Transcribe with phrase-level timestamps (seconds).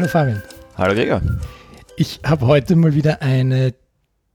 [0.00, 0.42] Hallo Fabian.
[0.78, 1.20] Hallo Gregor.
[1.98, 3.74] Ich habe heute mal wieder eine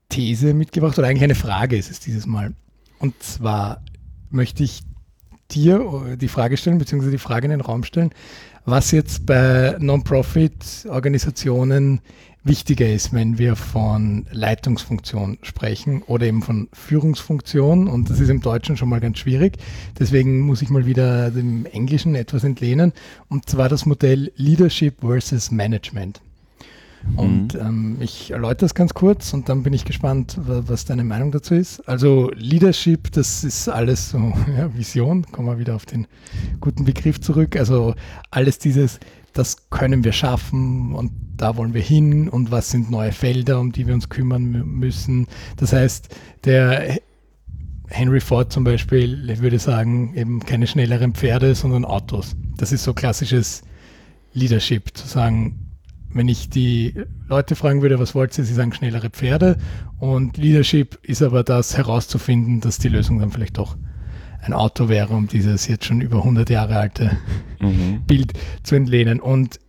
[0.10, 2.54] These mitgebracht oder eigentlich eine Frage ist es dieses Mal.
[3.00, 3.82] Und zwar
[4.30, 4.84] möchte ich
[5.50, 8.12] dir die Frage stellen, beziehungsweise die Frage in den Raum stellen,
[8.66, 12.00] was jetzt bei Non-Profit-Organisationen
[12.46, 17.88] wichtiger ist, wenn wir von Leitungsfunktion sprechen oder eben von Führungsfunktion.
[17.88, 19.58] Und das ist im Deutschen schon mal ganz schwierig.
[20.00, 22.94] Deswegen muss ich mal wieder dem Englischen etwas entlehnen.
[23.28, 26.22] Und zwar das Modell Leadership versus Management.
[27.16, 27.60] Und mhm.
[27.60, 31.54] ähm, ich erläutere es ganz kurz und dann bin ich gespannt, was deine Meinung dazu
[31.54, 31.88] ist.
[31.88, 34.18] Also Leadership, das ist alles so
[34.58, 36.08] ja, Vision, kommen wir wieder auf den
[36.60, 37.56] guten Begriff zurück.
[37.58, 37.94] Also
[38.32, 39.00] alles dieses,
[39.36, 43.74] das können wir schaffen und da wollen wir hin und was sind neue Felder, um
[43.74, 45.28] die wir uns kümmern müssen.
[45.58, 46.98] Das heißt, der
[47.88, 52.36] Henry Ford zum Beispiel, ich würde sagen, eben keine schnelleren Pferde, sondern Autos.
[52.58, 53.62] Das ist so klassisches
[54.34, 55.66] Leadership, zu sagen,
[56.14, 56.94] wenn ich die
[57.28, 59.58] Leute fragen würde, was wollt ihr, sie sagen schnellere Pferde.
[60.00, 63.76] Und Leadership ist aber das herauszufinden, dass die Lösung dann vielleicht doch
[64.46, 67.18] ein Auto wäre, um dieses jetzt schon über 100 Jahre alte
[67.60, 68.04] mhm.
[68.08, 69.20] Bild zu entlehnen.
[69.20, 69.60] Und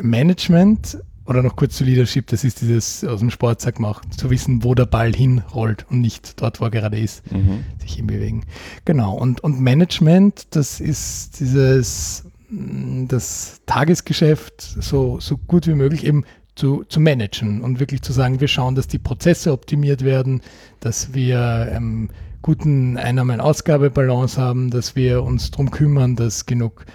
[0.00, 4.62] Management oder noch kurz zu Leadership, das ist dieses aus dem Sportsack machen, zu wissen,
[4.62, 7.64] wo der Ball hinrollt und nicht dort, wo er gerade ist, mhm.
[7.80, 8.44] sich hinbewegen.
[8.84, 9.14] Genau.
[9.16, 12.24] Und, und Management, das ist dieses
[13.08, 16.24] das Tagesgeschäft so, so gut wie möglich eben
[16.54, 20.40] zu, zu managen und wirklich zu sagen, wir schauen, dass die Prozesse optimiert werden,
[20.80, 22.10] dass wir ähm,
[22.42, 26.86] guten Einnahmen-Ausgabe-Balance haben, dass wir uns darum kümmern, dass genug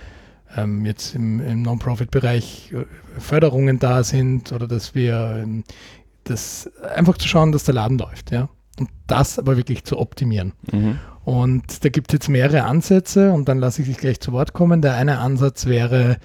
[0.56, 2.86] ähm, jetzt im, im Non-Profit-Bereich äh,
[3.20, 5.64] Förderungen da sind oder dass wir ähm,
[6.24, 8.50] das einfach zu schauen, dass der Laden läuft, ja.
[8.80, 10.54] Und das aber wirklich zu optimieren.
[10.72, 11.00] Mhm.
[11.26, 14.54] Und da gibt es jetzt mehrere Ansätze und dann lasse ich dich gleich zu Wort
[14.54, 14.82] kommen.
[14.82, 16.18] Der eine Ansatz wäre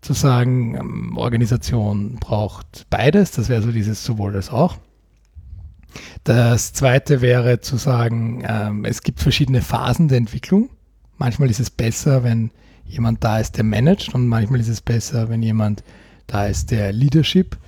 [0.00, 4.78] zu sagen, ähm, Organisation braucht beides, das wäre so dieses sowohl als auch.
[6.24, 10.70] Das zweite wäre zu sagen, ähm, es gibt verschiedene Phasen der Entwicklung.
[11.18, 12.50] Manchmal ist es besser, wenn
[12.84, 15.82] jemand da ist, der managt und manchmal ist es besser, wenn jemand
[16.26, 17.58] da ist, der Leadership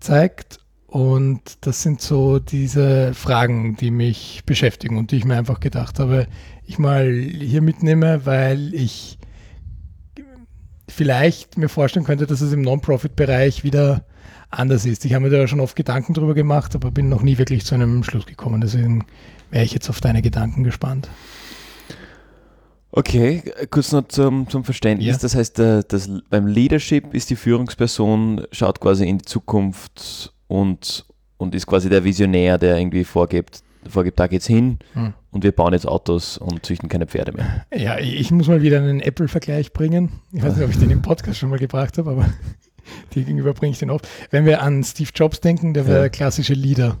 [0.00, 0.58] zeigt.
[0.86, 5.98] Und das sind so diese Fragen, die mich beschäftigen und die ich mir einfach gedacht
[5.98, 6.26] habe,
[6.66, 9.18] ich mal hier mitnehme, weil ich
[10.92, 14.04] vielleicht mir vorstellen könnte, dass es im Non-Profit-Bereich wieder
[14.50, 15.04] anders ist.
[15.04, 17.74] Ich habe mir da schon oft Gedanken drüber gemacht, aber bin noch nie wirklich zu
[17.74, 18.60] einem Schluss gekommen.
[18.60, 19.06] Deswegen
[19.50, 21.08] wäre ich jetzt auf deine Gedanken gespannt.
[22.90, 25.08] Okay, kurz noch zum, zum Verständnis.
[25.08, 25.16] Ja.
[25.16, 31.06] Das heißt, äh, das, beim Leadership ist die Führungsperson, schaut quasi in die Zukunft und,
[31.38, 35.12] und ist quasi der Visionär, der irgendwie vorgibt, vorgibt da geht's hin hm.
[35.30, 37.64] und wir bauen jetzt Autos und züchten keine Pferde mehr.
[37.74, 40.10] Ja, ich muss mal wieder einen Apple-Vergleich bringen.
[40.32, 42.26] Ich weiß nicht, ob ich den im Podcast schon mal gebracht habe, aber
[43.14, 44.08] dir gegenüber bringe ich den oft.
[44.30, 46.00] Wenn wir an Steve Jobs denken, der war ja.
[46.00, 46.98] der klassische Leader.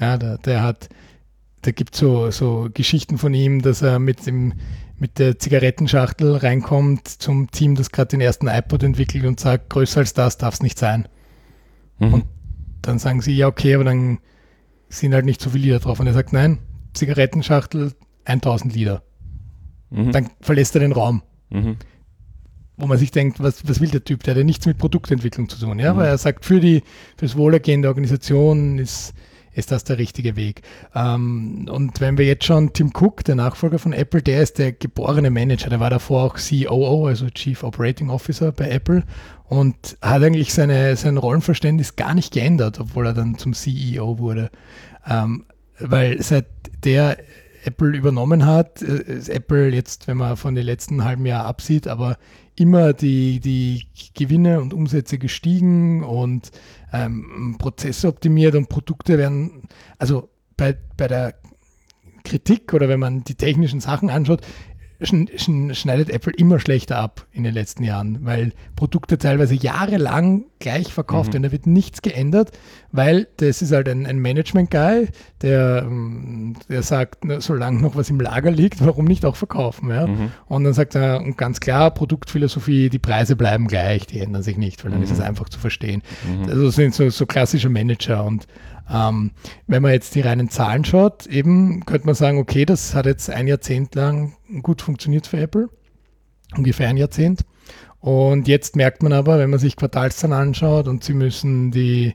[0.00, 0.88] Ja, der, der hat,
[1.62, 4.54] da gibt so, so Geschichten von ihm, dass er mit dem
[4.96, 10.00] mit der Zigarettenschachtel reinkommt zum Team, das gerade den ersten iPod entwickelt und sagt, größer
[10.00, 11.08] als das darf es nicht sein.
[11.98, 12.14] Mhm.
[12.14, 12.24] Und
[12.82, 14.18] dann sagen sie, ja, okay, aber dann
[14.88, 16.00] sind halt nicht so viele Lieder drauf.
[16.00, 16.58] Und er sagt, nein,
[16.92, 17.92] Zigarettenschachtel,
[18.24, 19.02] 1000 Lieder.
[19.90, 20.12] Mhm.
[20.12, 21.22] Dann verlässt er den Raum.
[21.50, 21.76] Mhm.
[22.76, 24.22] Wo man sich denkt, was, was will der Typ?
[24.24, 25.78] Der hat ja nichts mit Produktentwicklung zu tun.
[25.78, 25.98] Ja, mhm.
[25.98, 26.82] weil er sagt, für die,
[27.16, 29.14] fürs Wohlergehen der Organisation ist,
[29.54, 30.62] ist das der richtige Weg.
[30.94, 34.72] Ähm, und wenn wir jetzt schon Tim Cook, der Nachfolger von Apple, der ist der
[34.72, 39.04] geborene Manager, der war davor auch COO, also Chief Operating Officer bei Apple
[39.44, 44.50] und hat eigentlich seine, sein Rollenverständnis gar nicht geändert, obwohl er dann zum CEO wurde.
[45.08, 45.44] Ähm,
[45.78, 46.46] weil seit
[46.84, 47.18] der
[47.64, 51.88] Apple übernommen hat, äh, ist Apple jetzt, wenn man von den letzten halben Jahr absieht,
[51.88, 52.16] aber
[52.56, 56.50] immer die, die Gewinne und Umsätze gestiegen und
[56.92, 59.62] ähm, Prozesse optimiert und Produkte werden,
[59.98, 61.34] also bei, bei der
[62.24, 64.40] Kritik oder wenn man die technischen Sachen anschaut,
[65.06, 71.28] schneidet Apple immer schlechter ab in den letzten Jahren, weil Produkte teilweise jahrelang gleich verkauft
[71.28, 71.32] mhm.
[71.34, 71.42] werden.
[71.44, 72.52] Da wird nichts geändert,
[72.92, 75.08] weil das ist halt ein, ein Management-Guy,
[75.42, 79.90] der, ähm, der sagt, solange noch was im Lager liegt, warum nicht auch verkaufen?
[79.90, 80.06] Ja?
[80.06, 80.30] Mhm.
[80.46, 84.56] Und dann sagt er, und ganz klar, Produktphilosophie, die Preise bleiben gleich, die ändern sich
[84.56, 85.04] nicht, weil dann mhm.
[85.04, 86.02] ist es einfach zu verstehen.
[86.26, 86.48] Mhm.
[86.48, 88.46] Also sind so, so klassische Manager und
[88.90, 89.32] ähm,
[89.66, 93.30] wenn man jetzt die reinen Zahlen schaut, eben könnte man sagen, okay, das hat jetzt
[93.30, 95.68] ein Jahrzehnt lang gut funktioniert für Apple,
[96.56, 97.44] ungefähr ein Jahrzehnt.
[98.00, 102.14] Und jetzt merkt man aber, wenn man sich Quartalszahlen anschaut und sie müssen die,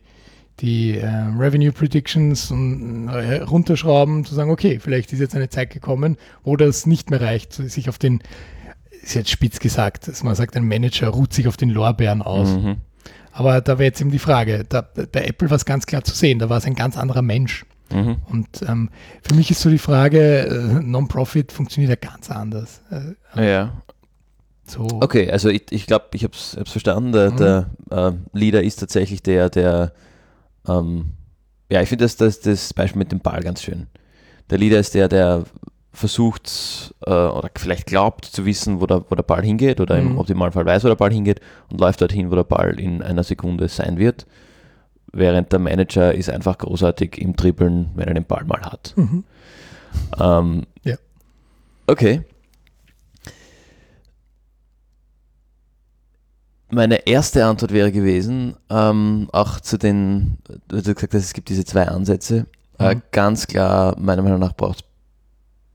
[0.59, 6.17] die äh, Revenue Predictions äh, runterschrauben, zu sagen, okay, vielleicht ist jetzt eine Zeit gekommen,
[6.43, 8.21] wo das nicht mehr reicht, sich auf den,
[9.01, 12.49] ist jetzt spitz gesagt, dass man sagt, ein Manager ruht sich auf den Lorbeeren aus.
[12.49, 12.75] Mhm.
[13.39, 16.13] Aber da wäre jetzt eben die Frage, da, bei Apple war es ganz klar zu
[16.13, 17.65] sehen, da war es ein ganz anderer Mensch.
[17.89, 18.17] Mhm.
[18.27, 18.89] Und ähm,
[19.21, 22.81] für mich ist so die Frage, äh, Non-Profit funktioniert ja ganz anders.
[22.91, 23.81] Äh, ja.
[24.65, 24.85] So.
[25.01, 27.13] Okay, also ich glaube, ich, glaub, ich habe es verstanden.
[27.13, 27.37] Der, mhm.
[27.37, 29.93] der äh, Leader ist tatsächlich der, der
[30.67, 31.13] ähm,
[31.71, 33.87] ja, ich finde das, das, das Beispiel mit dem Ball ganz schön.
[34.49, 35.45] Der Leader ist der, der
[35.91, 40.11] versucht äh, oder vielleicht glaubt zu wissen, wo der, wo der Ball hingeht oder mhm.
[40.11, 41.41] im Optimalfall weiß, wo der Ball hingeht
[41.71, 44.25] und läuft dorthin, wo der Ball in einer Sekunde sein wird.
[45.11, 48.93] Während der Manager ist einfach großartig im Dribbeln, wenn er den Ball mal hat.
[48.95, 49.23] Mhm.
[50.19, 50.95] Ähm, ja.
[51.87, 52.21] Okay.
[56.71, 60.37] Meine erste Antwort wäre gewesen, ähm, auch zu den,
[60.67, 62.45] du hast gesagt, es gibt diese zwei Ansätze.
[62.77, 62.99] Äh, mhm.
[62.99, 64.88] Äh, ganz klar, meiner Meinung nach braucht es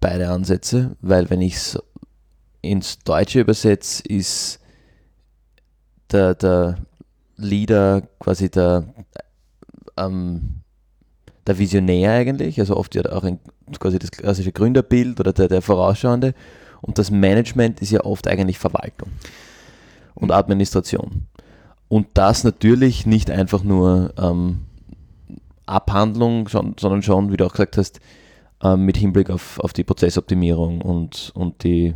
[0.05, 1.79] beide Ansätze, weil wenn ich es
[2.61, 4.61] ins Deutsche übersetze, ist
[6.13, 6.77] der, der
[7.39, 8.85] Leader quasi der,
[9.97, 10.61] ähm,
[11.47, 13.41] der Visionär eigentlich, also oft ja auch ein,
[13.81, 16.35] quasi das klassische Gründerbild oder der, der Vorausschauende
[16.83, 19.09] und das Management ist ja oft eigentlich Verwaltung
[20.15, 21.29] und Administration.
[21.89, 24.67] Und das natürlich nicht einfach nur ähm,
[25.65, 28.01] Abhandlung, sondern schon, wie du auch gesagt hast,
[28.65, 31.95] ähm, mit Hinblick auf, auf die Prozessoptimierung und, und die,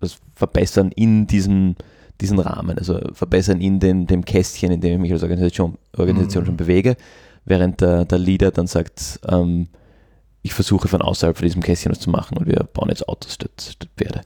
[0.00, 1.76] das Verbessern in diesem
[2.20, 6.44] diesen Rahmen, also verbessern in den, dem Kästchen, in dem ich mich als Organisation, Organisation
[6.44, 6.46] mhm.
[6.46, 6.96] schon bewege,
[7.44, 9.68] während der, der Leader dann sagt, ähm,
[10.42, 13.34] ich versuche von außerhalb von diesem Kästchen was zu machen und wir bauen jetzt Autos
[13.34, 14.20] statt, statt Pferde.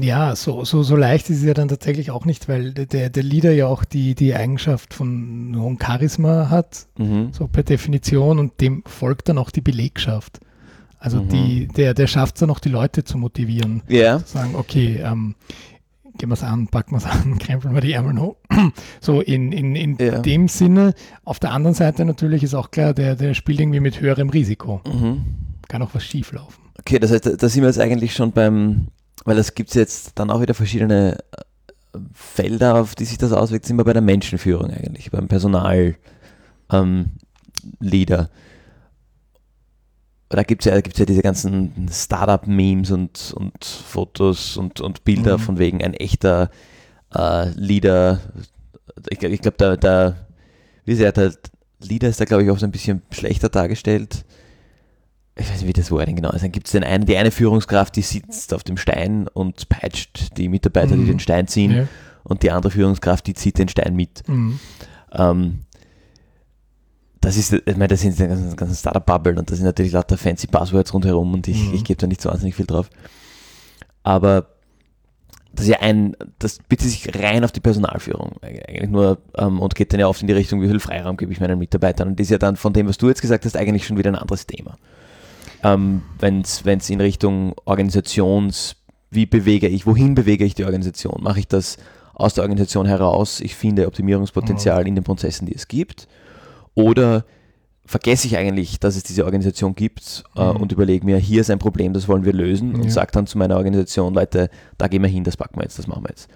[0.00, 3.22] Ja, so, so, so leicht ist es ja dann tatsächlich auch nicht, weil der, der
[3.22, 7.28] Leader ja auch die, die Eigenschaft von hohem Charisma hat, mhm.
[7.32, 10.40] so per Definition, und dem folgt dann auch die Belegschaft.
[11.06, 11.28] Also mhm.
[11.28, 13.80] die, der, der schafft es dann auch, die Leute zu motivieren.
[13.86, 13.96] Ja.
[13.96, 14.24] Yeah.
[14.24, 15.36] Zu sagen, okay, ähm,
[16.18, 18.34] gehen wir es an, packen wir es an, krempeln wir die Ärmel hoch.
[19.00, 20.18] So in, in, in ja.
[20.18, 20.94] dem Sinne.
[21.22, 24.80] Auf der anderen Seite natürlich ist auch klar, der, der spielt irgendwie mit höherem Risiko.
[24.84, 25.22] Mhm.
[25.68, 26.60] Kann auch was schief laufen.
[26.80, 28.88] Okay, das heißt, da sind wir jetzt eigentlich schon beim,
[29.24, 31.18] weil es gibt jetzt dann auch wieder verschiedene
[31.92, 35.94] äh, Felder, auf die sich das auswirkt, sind wir bei der Menschenführung eigentlich, beim Personalleader.
[36.72, 37.10] Ähm,
[40.28, 45.38] da gibt es ja, gibt's ja diese ganzen Startup-Memes und, und Fotos und, und Bilder
[45.38, 45.42] mhm.
[45.42, 46.50] von wegen ein echter
[47.14, 48.20] äh, Leader.
[49.08, 50.16] Ich, ich glaube, da, da,
[50.84, 51.32] wie sehr der
[51.80, 54.24] Leader ist da, glaube ich, auch so ein bisschen schlechter dargestellt.
[55.36, 56.42] Ich weiß nicht, wie das Wording genau ist.
[56.42, 60.48] Dann gibt es eine, die eine Führungskraft, die sitzt auf dem Stein und peitscht die
[60.48, 61.00] Mitarbeiter, mhm.
[61.00, 61.88] die den Stein ziehen, ja.
[62.24, 64.26] und die andere Führungskraft, die zieht den Stein mit.
[64.26, 64.58] Mhm.
[65.12, 65.65] Ähm,
[67.26, 70.16] das ist, ich meine, das sind die ganzen, ganzen Startup-Bubble und da sind natürlich lauter
[70.16, 71.74] fancy Buzzwords rundherum und ich, mhm.
[71.74, 72.88] ich gebe da nicht so wahnsinnig viel drauf.
[74.04, 74.46] Aber
[75.52, 79.74] das ist ja ein, das bezieht sich rein auf die Personalführung eigentlich nur ähm, und
[79.74, 82.10] geht dann ja oft in die Richtung, wie viel Freiraum gebe ich meinen Mitarbeitern.
[82.10, 84.12] Und das ist ja dann von dem, was du jetzt gesagt hast, eigentlich schon wieder
[84.12, 84.76] ein anderes Thema.
[85.64, 88.76] Ähm, Wenn es in Richtung Organisations,
[89.10, 91.24] wie bewege ich, wohin bewege ich die Organisation?
[91.24, 91.78] Mache ich das
[92.14, 93.40] aus der Organisation heraus?
[93.40, 94.86] Ich finde Optimierungspotenzial mhm.
[94.86, 96.06] in den Prozessen, die es gibt
[96.76, 97.24] oder
[97.84, 100.56] vergesse ich eigentlich, dass es diese Organisation gibt äh, mhm.
[100.56, 102.82] und überlege mir, hier ist ein Problem, das wollen wir lösen ja.
[102.82, 105.78] und sage dann zu meiner Organisation, Leute, da gehen wir hin, das packen wir jetzt,
[105.78, 106.28] das machen wir jetzt.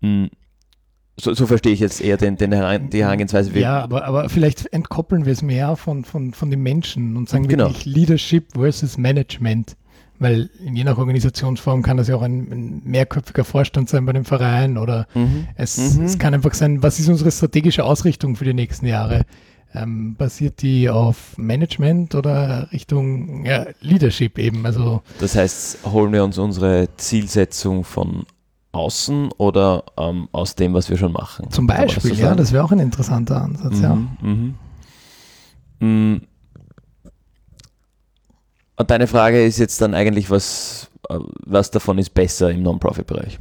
[0.00, 0.30] Mhm.
[1.18, 3.58] So, so, verstehe ich jetzt eher den, den Heran die Herangehensweise.
[3.58, 7.48] Ja, aber, aber vielleicht entkoppeln wir es mehr von, von, von den Menschen und sagen
[7.48, 7.68] genau.
[7.68, 9.76] wirklich Leadership versus Management.
[10.18, 14.24] Weil je nach Organisationsform kann das ja auch ein, ein mehrköpfiger Vorstand sein bei dem
[14.24, 15.46] Verein oder mhm.
[15.56, 16.04] Es, mhm.
[16.04, 19.24] es kann einfach sein, was ist unsere strategische Ausrichtung für die nächsten Jahre?
[19.76, 24.64] Ähm, basiert die auf Management oder Richtung ja, Leadership eben?
[24.64, 28.24] Also das heißt, holen wir uns unsere Zielsetzung von
[28.72, 31.50] außen oder ähm, aus dem, was wir schon machen?
[31.50, 33.82] Zum Beispiel, das ja, das wäre auch ein interessanter Ansatz, mhm.
[33.82, 33.94] ja.
[34.22, 34.54] Mhm.
[35.80, 36.20] Mm.
[38.78, 43.38] Und deine Frage ist jetzt dann eigentlich, was, äh, was davon ist besser im Non-Profit-Bereich?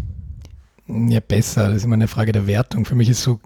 [0.87, 2.85] Ja, besser, das ist immer eine Frage der Wertung.
[2.85, 3.39] Für mich ist so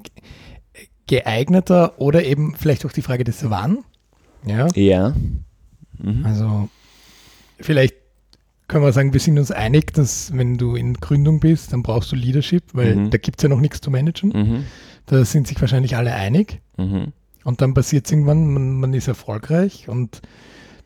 [1.10, 3.80] geeigneter oder eben vielleicht auch die Frage des Wann.
[4.46, 4.68] Ja.
[4.76, 5.16] Ja.
[5.98, 6.24] Mhm.
[6.24, 6.70] Also
[7.60, 7.96] vielleicht
[8.68, 12.12] können wir sagen, wir sind uns einig, dass wenn du in Gründung bist, dann brauchst
[12.12, 13.10] du Leadership, weil mhm.
[13.10, 14.30] da gibt es ja noch nichts zu managen.
[14.30, 14.66] Mhm.
[15.08, 16.62] Da sind sich wahrscheinlich alle einig.
[16.78, 17.12] Mhm.
[17.44, 20.22] Und dann passiert es irgendwann, man, man, ist erfolgreich und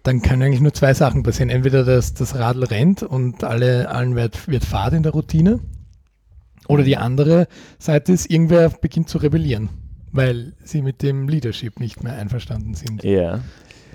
[0.04, 1.50] dann können eigentlich nur zwei Sachen passieren.
[1.50, 5.60] Entweder das, das Radl rennt und alle, allen wird, wird Fahrt in der Routine.
[6.70, 9.83] Oder die andere Seite ist, irgendwer beginnt zu rebellieren
[10.14, 13.04] weil sie mit dem Leadership nicht mehr einverstanden sind.
[13.04, 13.42] Ja.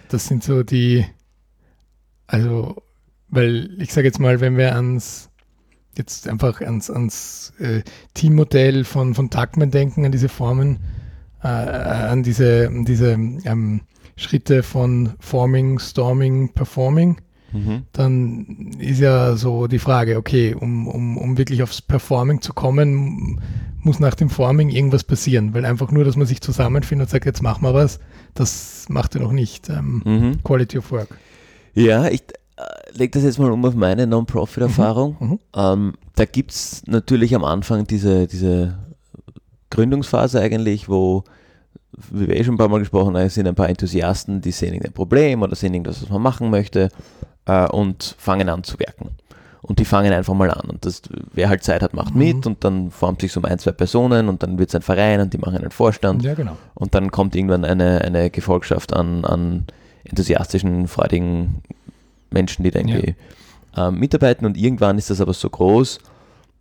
[0.09, 1.07] Das sind so die,
[2.27, 2.83] also,
[3.29, 5.31] weil ich sage jetzt mal, wenn wir ans,
[5.97, 7.83] jetzt einfach ans, ans äh,
[8.15, 10.81] Teammodell von, von Tuckman denken, an diese Formen,
[11.43, 13.83] äh, an diese, diese ähm,
[14.17, 17.21] Schritte von Forming, Storming, Performing,
[17.52, 17.83] mhm.
[17.93, 23.40] dann ist ja so die Frage, okay, um, um, um wirklich aufs Performing zu kommen,
[23.81, 27.26] muss nach dem Forming irgendwas passieren, weil einfach nur, dass man sich zusammenfindet und sagt,
[27.26, 28.00] jetzt machen wir was,
[28.35, 30.43] das macht ja noch nicht ähm, mhm.
[30.43, 31.19] Quality of Work.
[31.75, 32.23] Ja, ich
[32.57, 32.62] äh,
[32.93, 35.17] lege das jetzt mal um auf meine Non-Profit-Erfahrung.
[35.21, 35.28] Mhm.
[35.28, 35.38] Mhm.
[35.55, 38.78] Ähm, da gibt es natürlich am Anfang diese, diese
[39.71, 41.25] Gründungsphase eigentlich, wo
[42.11, 44.75] wie wir eh schon ein paar Mal gesprochen haben, sind ein paar Enthusiasten, die sehen
[44.75, 46.90] irgendein Problem oder sehen irgendwas, was man machen möchte
[47.49, 49.11] äh, und fangen an zu werken.
[49.61, 50.71] Und die fangen einfach mal an.
[50.71, 51.02] Und das,
[51.33, 52.21] wer halt Zeit hat, macht mhm.
[52.21, 54.83] mit und dann formt sich so um ein, zwei Personen und dann wird es ein
[54.83, 56.23] Verein und die machen einen Vorstand.
[56.23, 56.57] Ja, genau.
[56.75, 59.67] Und dann kommt irgendwann eine, eine Gefolgschaft an, an
[60.05, 61.62] enthusiastischen, freudigen
[62.31, 63.17] Menschen, die da irgendwie
[63.76, 63.88] ja.
[63.88, 64.47] ähm, mitarbeiten.
[64.47, 65.99] Und irgendwann ist das aber so groß,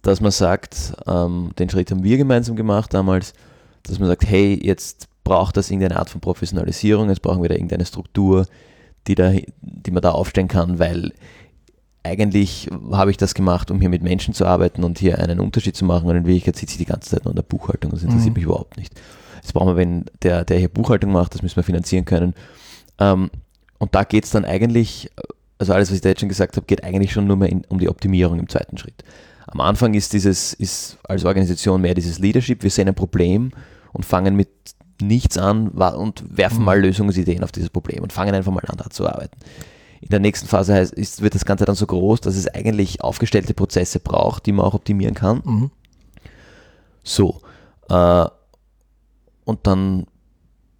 [0.01, 3.33] dass man sagt, ähm, den Schritt haben wir gemeinsam gemacht damals,
[3.83, 7.55] dass man sagt, hey, jetzt braucht das irgendeine Art von Professionalisierung, jetzt brauchen wir da
[7.55, 8.47] irgendeine Struktur,
[9.07, 11.13] die, da, die man da aufstellen kann, weil
[12.03, 15.75] eigentlich habe ich das gemacht, um hier mit Menschen zu arbeiten und hier einen Unterschied
[15.75, 18.03] zu machen und in Wirklichkeit sitze ich die ganze Zeit nur in der Buchhaltung, das
[18.03, 18.33] interessiert mhm.
[18.35, 18.93] mich überhaupt nicht.
[19.35, 22.33] Jetzt brauchen wir, wenn der, der hier Buchhaltung macht, das müssen wir finanzieren können.
[22.99, 23.29] Ähm,
[23.77, 25.09] und da geht es dann eigentlich,
[25.59, 27.63] also alles, was ich da jetzt schon gesagt habe, geht eigentlich schon nur mehr in,
[27.69, 29.03] um die Optimierung im zweiten Schritt.
[29.45, 33.51] Am Anfang ist dieses, ist als Organisation mehr dieses Leadership, wir sehen ein Problem
[33.93, 34.49] und fangen mit
[35.01, 36.65] nichts an und werfen mhm.
[36.65, 39.37] mal Lösungsideen auf dieses Problem und fangen einfach mal an, da zu arbeiten.
[40.01, 43.01] In der nächsten Phase heißt, ist, wird das Ganze dann so groß, dass es eigentlich
[43.01, 45.41] aufgestellte Prozesse braucht, die man auch optimieren kann.
[45.43, 45.71] Mhm.
[47.03, 47.41] So.
[47.89, 48.25] Äh,
[49.45, 50.05] und dann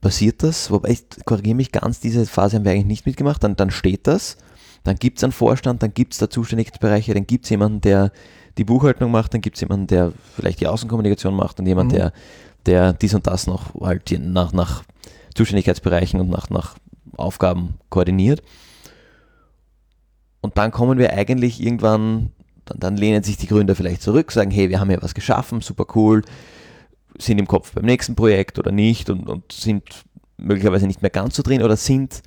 [0.01, 3.55] passiert das, wobei ich korrigiere mich ganz, diese Phase haben wir eigentlich nicht mitgemacht, dann,
[3.55, 4.38] dann steht das,
[4.83, 8.12] dann gibt es einen Vorstand, dann gibt es da Zuständigkeitsbereiche, dann gibt es jemanden, der
[8.57, 11.95] die Buchhaltung macht, dann gibt es jemanden, der vielleicht die Außenkommunikation macht und jemand, mhm.
[11.95, 12.13] der
[12.67, 14.83] der dies und das noch halt nach, nach
[15.36, 16.75] Zuständigkeitsbereichen und nach, nach
[17.15, 18.41] Aufgaben koordiniert.
[20.41, 22.31] Und dann kommen wir eigentlich irgendwann,
[22.65, 25.62] dann, dann lehnen sich die Gründer vielleicht zurück, sagen, hey, wir haben ja was geschaffen,
[25.62, 26.24] super cool,
[27.17, 29.83] sind im Kopf beim nächsten Projekt oder nicht und, und sind
[30.38, 32.21] möglicherweise nicht mehr ganz so drin oder sind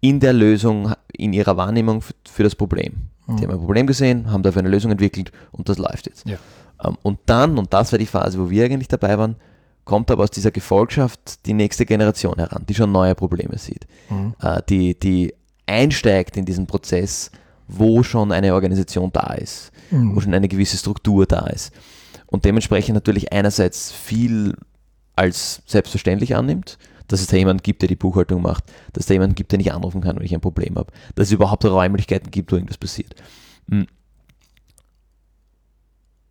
[0.00, 3.08] in der Lösung, in ihrer Wahrnehmung für, für das Problem.
[3.26, 3.36] Mhm.
[3.36, 6.26] Die haben ein Problem gesehen, haben dafür eine Lösung entwickelt und das läuft jetzt.
[6.26, 6.38] Ja.
[6.82, 9.36] Ähm, und dann, und das war die Phase, wo wir eigentlich dabei waren,
[9.84, 14.34] kommt aber aus dieser Gefolgschaft die nächste Generation heran, die schon neue Probleme sieht, mhm.
[14.40, 15.34] Äh, die, die
[15.66, 17.30] einsteigt in diesen Prozess,
[17.68, 20.14] wo schon eine Organisation da ist, mhm.
[20.14, 21.72] wo schon eine gewisse Struktur da ist.
[22.26, 24.54] Und dementsprechend natürlich einerseits viel
[25.16, 29.14] als selbstverständlich annimmt, dass es da jemanden gibt, der die Buchhaltung macht, dass es da
[29.14, 32.30] jemanden gibt, den ich anrufen kann, wenn ich ein Problem habe, dass es überhaupt Räumlichkeiten
[32.30, 33.14] gibt, wo irgendwas passiert.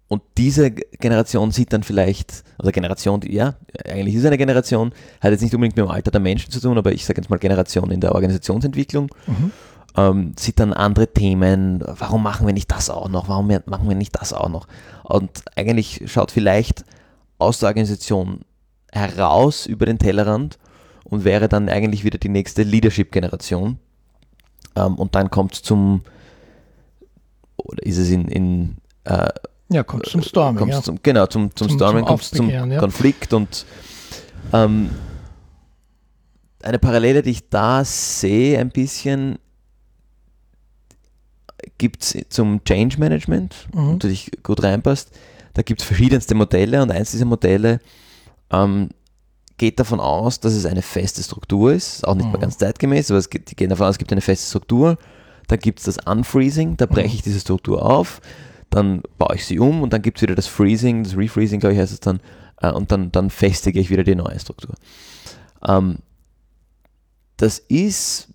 [0.08, 5.32] Und diese Generation sieht dann vielleicht, oder Generation, ja, eigentlich ist es eine Generation, hat
[5.32, 7.40] jetzt nicht unbedingt mit dem Alter der Menschen zu tun, aber ich sage jetzt mal
[7.40, 9.52] Generation in der Organisationsentwicklung, mhm.
[9.98, 13.96] ähm, sieht dann andere Themen, warum machen wir nicht das auch noch, warum machen wir
[13.96, 14.68] nicht das auch noch?
[15.04, 16.86] Und eigentlich schaut vielleicht
[17.38, 18.42] aus der Organisation
[18.94, 20.58] heraus über den Tellerrand
[21.04, 23.78] und wäre dann eigentlich wieder die nächste Leadership-Generation.
[24.78, 26.02] Ähm, und dann kommt es zum,
[27.58, 29.28] oder ist es in, in äh,
[29.70, 30.68] ja, kommt zum Storming.
[30.70, 30.82] Ja.
[30.82, 32.80] Zum, genau, zum, zum, zum Storming, kommt zum ja.
[32.80, 33.66] Konflikt und
[34.54, 34.90] ähm,
[36.64, 39.40] eine Parallele, die ich da sehe, ein bisschen
[41.78, 43.94] gibt es zum Change Management, mhm.
[43.94, 45.12] natürlich gut reinpasst.
[45.54, 47.80] Da gibt es verschiedenste Modelle und eins dieser Modelle
[48.52, 48.90] ähm,
[49.58, 52.34] geht davon aus, dass es eine feste Struktur ist, auch nicht mhm.
[52.34, 54.98] mal ganz zeitgemäß, aber es geht, die gehen davon aus, es gibt eine feste Struktur.
[55.48, 57.16] Da gibt es das Unfreezing, da breche mhm.
[57.16, 58.22] ich diese Struktur auf
[58.70, 61.74] dann baue ich sie um und dann gibt es wieder das Freezing, das Refreezing, glaube
[61.74, 62.20] ich, heißt es dann,
[62.62, 64.76] äh, und dann, dann festige ich wieder die neue Struktur.
[65.66, 66.00] Ähm,
[67.38, 68.30] das ist,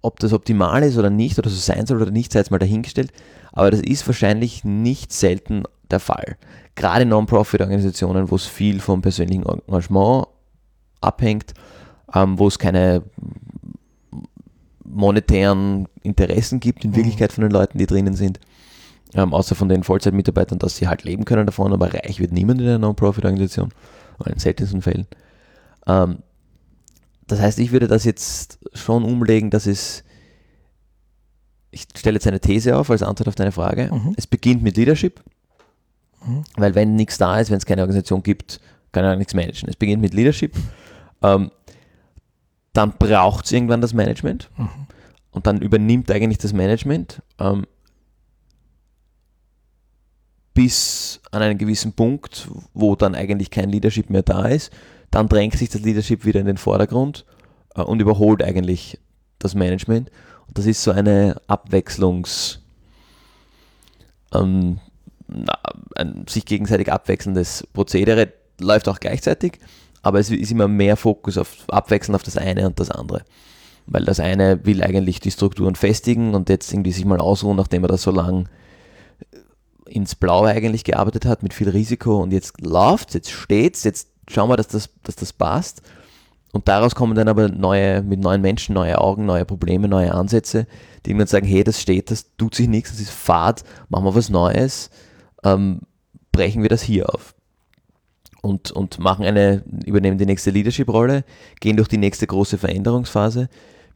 [0.00, 2.58] ob das optimal ist oder nicht, oder so sein soll oder nicht, sei jetzt mal
[2.58, 3.12] dahingestellt,
[3.52, 6.36] aber das ist wahrscheinlich nicht selten der Fall.
[6.74, 10.26] Gerade Non-Profit-Organisationen, wo es viel vom persönlichen Engagement
[11.00, 11.54] abhängt,
[12.14, 13.02] ähm, wo es keine
[14.84, 16.96] monetären Interessen gibt in mhm.
[16.96, 18.40] Wirklichkeit von den Leuten, die drinnen sind.
[19.14, 22.60] Ähm, außer von den Vollzeitmitarbeitern, dass sie halt leben können davon, aber reich wird niemand
[22.60, 23.72] in einer Non-Profit-Organisation,
[24.26, 25.06] in seltensten Fällen.
[25.86, 26.18] Ähm,
[27.26, 30.02] das heißt, ich würde das jetzt schon umlegen, dass es,
[31.70, 33.88] ich stelle jetzt eine These auf als Antwort auf deine Frage.
[33.92, 34.14] Mhm.
[34.16, 35.22] Es beginnt mit Leadership,
[36.26, 36.42] mhm.
[36.56, 38.60] weil wenn nichts da ist, wenn es keine Organisation gibt,
[38.92, 39.68] kann er nichts managen.
[39.68, 40.54] Es beginnt mit Leadership.
[41.22, 41.50] Ähm,
[42.74, 44.68] dann braucht es irgendwann das Management mhm.
[45.30, 47.22] und dann übernimmt eigentlich das Management.
[47.38, 47.66] Ähm,
[50.52, 54.72] bis an einen gewissen Punkt, wo dann eigentlich kein Leadership mehr da ist.
[55.10, 57.24] Dann drängt sich das Leadership wieder in den Vordergrund
[57.74, 59.00] äh, und überholt eigentlich
[59.38, 60.10] das Management.
[60.46, 62.58] Und das ist so eine Abwechslungs-
[64.34, 64.80] ähm,
[65.96, 69.58] ein sich gegenseitig abwechselndes Prozedere, läuft auch gleichzeitig,
[70.04, 73.22] aber es ist immer mehr Fokus auf Abwechseln auf das eine und das andere.
[73.86, 77.84] Weil das eine will eigentlich die Strukturen festigen und jetzt irgendwie sich mal ausruhen, nachdem
[77.84, 78.48] er das so lang
[79.86, 84.50] ins Blaue eigentlich gearbeitet hat, mit viel Risiko und jetzt läuft jetzt steht's, jetzt schauen
[84.50, 85.82] wir, dass das, dass das passt.
[86.52, 90.66] Und daraus kommen dann aber neue, mit neuen Menschen, neue Augen, neue Probleme, neue Ansätze,
[91.04, 94.14] die irgendwann sagen, hey, das steht, das tut sich nichts, das ist Fahrt, machen wir
[94.14, 94.90] was Neues,
[95.42, 95.80] ähm,
[96.30, 97.33] brechen wir das hier auf.
[98.44, 101.24] Und, und machen eine, übernehmen die nächste Leadership-Rolle,
[101.60, 103.48] gehen durch die nächste große Veränderungsphase,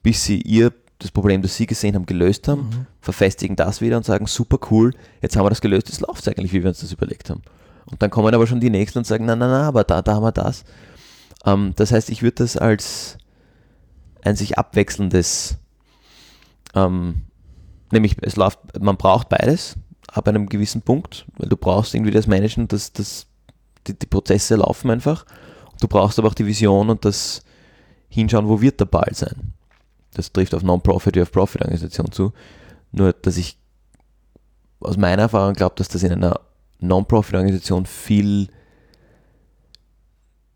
[0.02, 2.87] bis sie ihr das Problem, das sie gesehen haben, gelöst haben, mhm.
[3.02, 6.28] verfestigen das wieder und sagen, super cool, jetzt haben wir das gelöst, jetzt läuft es
[6.28, 7.43] eigentlich, wie wir uns das überlegt haben.
[7.85, 10.14] Und dann kommen aber schon die nächsten und sagen, nein, nein, nein, aber da, da
[10.14, 10.64] haben wir das.
[11.45, 13.19] Ähm, das heißt, ich würde das als
[14.23, 15.59] ein sich abwechselndes,
[16.75, 17.23] ähm,
[17.93, 19.76] nämlich es läuft, man braucht beides
[20.09, 23.27] ab einem gewissen Punkt, weil du brauchst irgendwie das Managen, das, das,
[23.88, 25.25] die, die Prozesse laufen einfach.
[25.80, 27.42] Du brauchst aber auch die Vision und das
[28.09, 29.54] Hinschauen, wo wird der Ball sein
[30.18, 32.33] das trifft auf Non-Profit wie auf Profit-Organisationen zu.
[32.92, 33.59] Nur, dass ich
[34.80, 36.40] aus meiner Erfahrung glaube, dass das in einer
[36.80, 38.49] Non-Profit-Organisation viel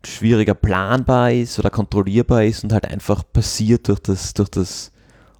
[0.05, 4.91] schwieriger planbar ist oder kontrollierbar ist und halt einfach passiert durch das, durch das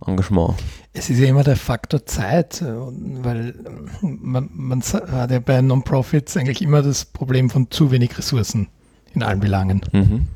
[0.07, 0.55] Engagement.
[0.93, 3.55] Es ist ja immer der Faktor Zeit, weil
[4.01, 8.67] man, man hat ja bei Non-Profits eigentlich immer das Problem von zu wenig Ressourcen
[9.13, 9.81] in allen Belangen.
[9.91, 10.27] Mhm.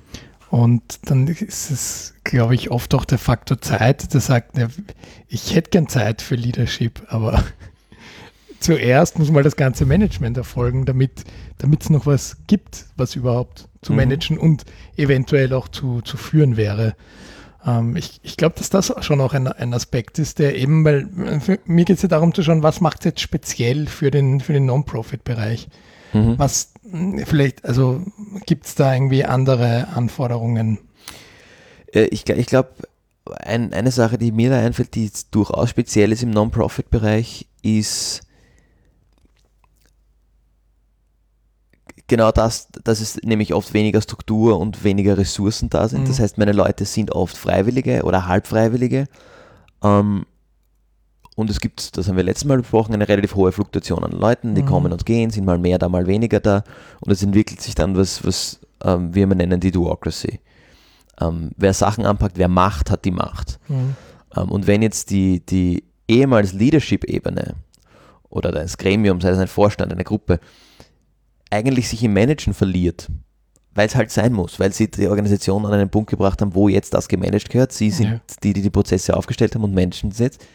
[0.49, 4.67] Und dann ist es, glaube ich, oft auch der Faktor Zeit, der sagt, ja,
[5.27, 7.43] ich hätte gern Zeit für Leadership, aber
[8.59, 11.25] zuerst muss mal das ganze Management erfolgen, damit
[11.81, 13.97] es noch was gibt, was überhaupt zu mhm.
[13.97, 14.65] managen und
[14.95, 16.95] eventuell auch zu, zu führen wäre.
[17.67, 21.07] Ähm, ich ich glaube, dass das schon auch ein, ein Aspekt ist, der eben, weil
[21.41, 24.39] für, mir geht es ja darum zu schauen, was macht es jetzt speziell für den,
[24.39, 25.67] für den Non-Profit-Bereich.
[26.13, 26.39] Mhm.
[26.39, 26.73] Was
[27.25, 28.01] vielleicht, also
[28.45, 30.79] gibt es da irgendwie andere Anforderungen?
[31.93, 32.69] Äh, ich, ich glaube,
[33.25, 38.21] ein, eine Sache, die mir da einfällt, die durchaus speziell ist im Non-Profit-Bereich, ist
[42.07, 46.03] genau das, dass es nämlich oft weniger Struktur und weniger Ressourcen da sind.
[46.03, 46.07] Mhm.
[46.07, 49.07] Das heißt, meine Leute sind oft Freiwillige oder Halbfreiwillige.
[49.83, 50.25] Ähm,
[51.35, 54.55] und es gibt, das haben wir letztes Mal besprochen, eine relativ hohe Fluktuation an Leuten,
[54.55, 54.67] die mhm.
[54.67, 56.63] kommen und gehen, sind mal mehr da, mal weniger da.
[56.99, 60.39] Und es entwickelt sich dann was, was ähm, wir immer nennen die Duocracy.
[61.21, 63.59] Ähm, wer Sachen anpackt, wer Macht, hat die Macht.
[63.67, 63.95] Mhm.
[64.35, 67.55] Ähm, und wenn jetzt die, die ehemals Leadership-Ebene
[68.29, 70.39] oder das Gremium, sei es ein Vorstand, eine Gruppe,
[71.49, 73.09] eigentlich sich im Managen verliert,
[73.73, 76.67] weil es halt sein muss, weil sie die Organisation an einen Punkt gebracht haben, wo
[76.69, 77.71] jetzt das gemanagt gehört.
[77.71, 78.21] Sie sind ja.
[78.43, 80.45] die, die die Prozesse aufgestellt haben und managen es jetzt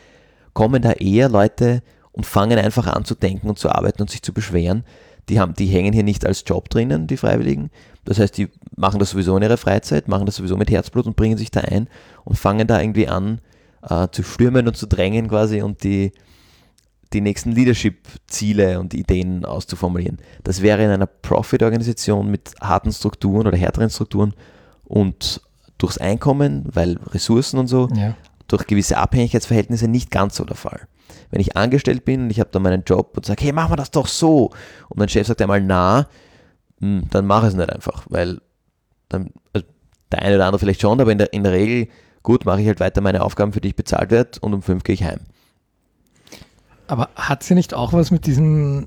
[0.53, 4.23] kommen da eher Leute und fangen einfach an zu denken und zu arbeiten und sich
[4.23, 4.85] zu beschweren.
[5.29, 7.71] Die, haben, die hängen hier nicht als Job drinnen, die Freiwilligen.
[8.05, 11.17] Das heißt, die machen das sowieso in ihrer Freizeit, machen das sowieso mit Herzblut und
[11.17, 11.89] bringen sich da ein
[12.25, 13.41] und fangen da irgendwie an
[13.89, 16.13] äh, zu stürmen und zu drängen quasi und die,
[17.13, 20.19] die nächsten Leadership-Ziele und Ideen auszuformulieren.
[20.45, 24.35] Das wäre in einer Profit-Organisation mit harten Strukturen oder härteren Strukturen
[24.85, 25.41] und
[25.79, 28.15] durchs Einkommen, weil Ressourcen und so, ja
[28.53, 30.87] durch gewisse Abhängigkeitsverhältnisse nicht ganz so der Fall.
[31.31, 33.77] Wenn ich angestellt bin und ich habe da meinen Job und sage, hey, machen wir
[33.77, 34.51] das doch so,
[34.91, 36.07] und mein Chef sagt einmal na,
[36.81, 38.41] hm, dann mache ich es nicht einfach, weil
[39.09, 39.67] dann, also
[40.11, 41.89] der eine oder andere vielleicht schon, aber in der, in der Regel,
[42.23, 44.85] gut, mache ich halt weiter meine Aufgaben, für die ich bezahlt werde und um fünf
[44.85, 45.21] gehe ich heim.
[46.93, 48.87] Aber hat sie nicht auch was mit diesem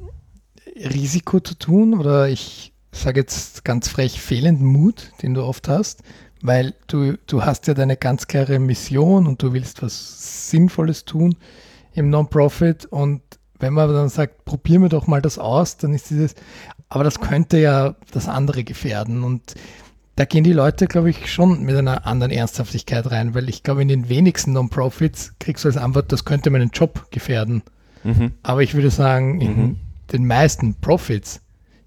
[0.75, 6.03] Risiko zu tun oder ich sage jetzt ganz frech fehlenden Mut, den du oft hast?
[6.41, 11.35] weil du, du hast ja deine ganz klare Mission und du willst was Sinnvolles tun
[11.93, 13.21] im Non-Profit und
[13.57, 16.35] wenn man dann sagt, probieren wir doch mal das aus, dann ist dieses,
[16.89, 19.55] aber das könnte ja das andere gefährden und
[20.17, 23.81] da gehen die Leute, glaube ich, schon mit einer anderen Ernsthaftigkeit rein, weil ich glaube,
[23.81, 27.63] in den wenigsten Non-Profits kriegst du als Antwort, das könnte meinen Job gefährden.
[28.05, 28.31] Mhm.
[28.43, 29.75] Aber ich würde sagen, in mhm.
[30.11, 31.41] den meisten Profits,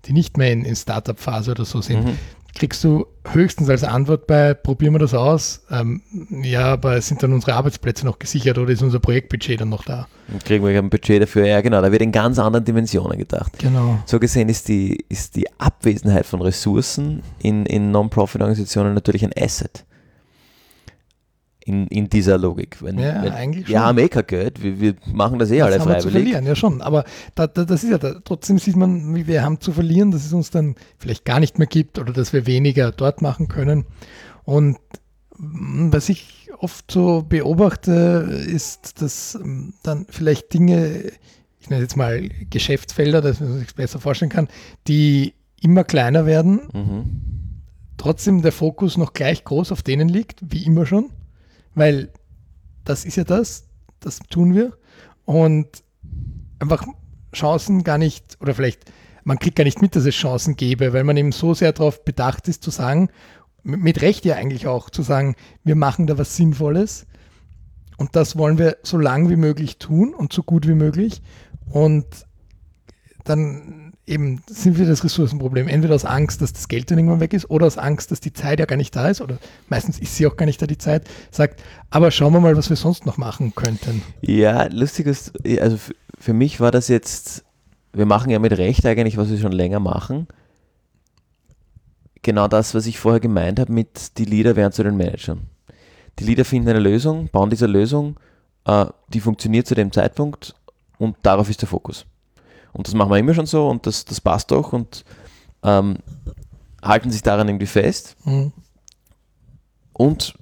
[0.04, 2.18] die nicht mehr in, in Startup-Phase oder so sind, mhm
[2.58, 5.62] kriegst du höchstens als Antwort bei, probieren wir das aus.
[5.70, 6.02] Ähm,
[6.42, 10.08] ja, aber sind dann unsere Arbeitsplätze noch gesichert oder ist unser Projektbudget dann noch da?
[10.28, 13.58] Dann kriegen wir ein Budget dafür, ja genau, da wird in ganz anderen Dimensionen gedacht.
[13.58, 13.98] Genau.
[14.06, 19.84] So gesehen ist die, ist die Abwesenheit von Ressourcen in, in Non-Profit-Organisationen natürlich ein Asset.
[21.68, 22.82] In, in dieser Logik.
[22.82, 25.76] Wenn, ja, wenn, eigentlich wir haben eh kein Geld, wir, wir machen das eh alle
[25.76, 26.02] freiwillig.
[26.02, 26.80] zu verlieren, ja schon.
[26.80, 27.04] Aber
[27.34, 30.24] da, da, das ist ja, da, trotzdem sieht man, wie wir haben zu verlieren, dass
[30.24, 33.84] es uns dann vielleicht gar nicht mehr gibt oder dass wir weniger dort machen können.
[34.44, 34.78] Und
[35.38, 41.12] was ich oft so beobachte, ist, dass ähm, dann vielleicht Dinge,
[41.60, 44.48] ich nenne jetzt mal Geschäftsfelder, dass man sich besser vorstellen kann,
[44.86, 46.60] die immer kleiner werden.
[46.72, 47.22] Mhm.
[47.98, 51.10] Trotzdem der Fokus noch gleich groß auf denen liegt, wie immer schon,
[51.78, 52.10] weil
[52.84, 53.68] das ist ja das,
[54.00, 54.76] das tun wir.
[55.24, 55.84] Und
[56.58, 56.86] einfach
[57.34, 58.92] Chancen gar nicht, oder vielleicht,
[59.24, 62.04] man kriegt gar nicht mit, dass es Chancen gäbe, weil man eben so sehr darauf
[62.04, 63.10] bedacht ist zu sagen,
[63.62, 67.06] mit Recht ja eigentlich auch, zu sagen, wir machen da was Sinnvolles
[67.98, 71.20] und das wollen wir so lang wie möglich tun und so gut wie möglich.
[71.68, 72.06] Und
[73.24, 75.68] dann eben sind wir das Ressourcenproblem.
[75.68, 78.32] Entweder aus Angst, dass das Geld dann irgendwann weg ist oder aus Angst, dass die
[78.32, 80.78] Zeit ja gar nicht da ist oder meistens ist sie auch gar nicht da, die
[80.78, 81.06] Zeit.
[81.30, 84.02] Sagt, aber schauen wir mal, was wir sonst noch machen könnten.
[84.20, 85.78] Ja, lustig ist, also
[86.18, 87.44] für mich war das jetzt,
[87.92, 90.26] wir machen ja mit Recht eigentlich, was wir schon länger machen
[92.22, 95.48] genau das, was ich vorher gemeint habe mit die Leader werden zu den Managern.
[96.18, 98.16] Die Leader finden eine Lösung, bauen diese Lösung,
[98.64, 100.54] äh, die funktioniert zu dem Zeitpunkt
[100.98, 102.06] und darauf ist der Fokus.
[102.78, 105.04] Und das machen wir immer schon so und das, das passt doch und
[105.62, 105.98] ähm,
[106.82, 108.52] halten sich daran irgendwie fest mhm.
[109.92, 110.34] und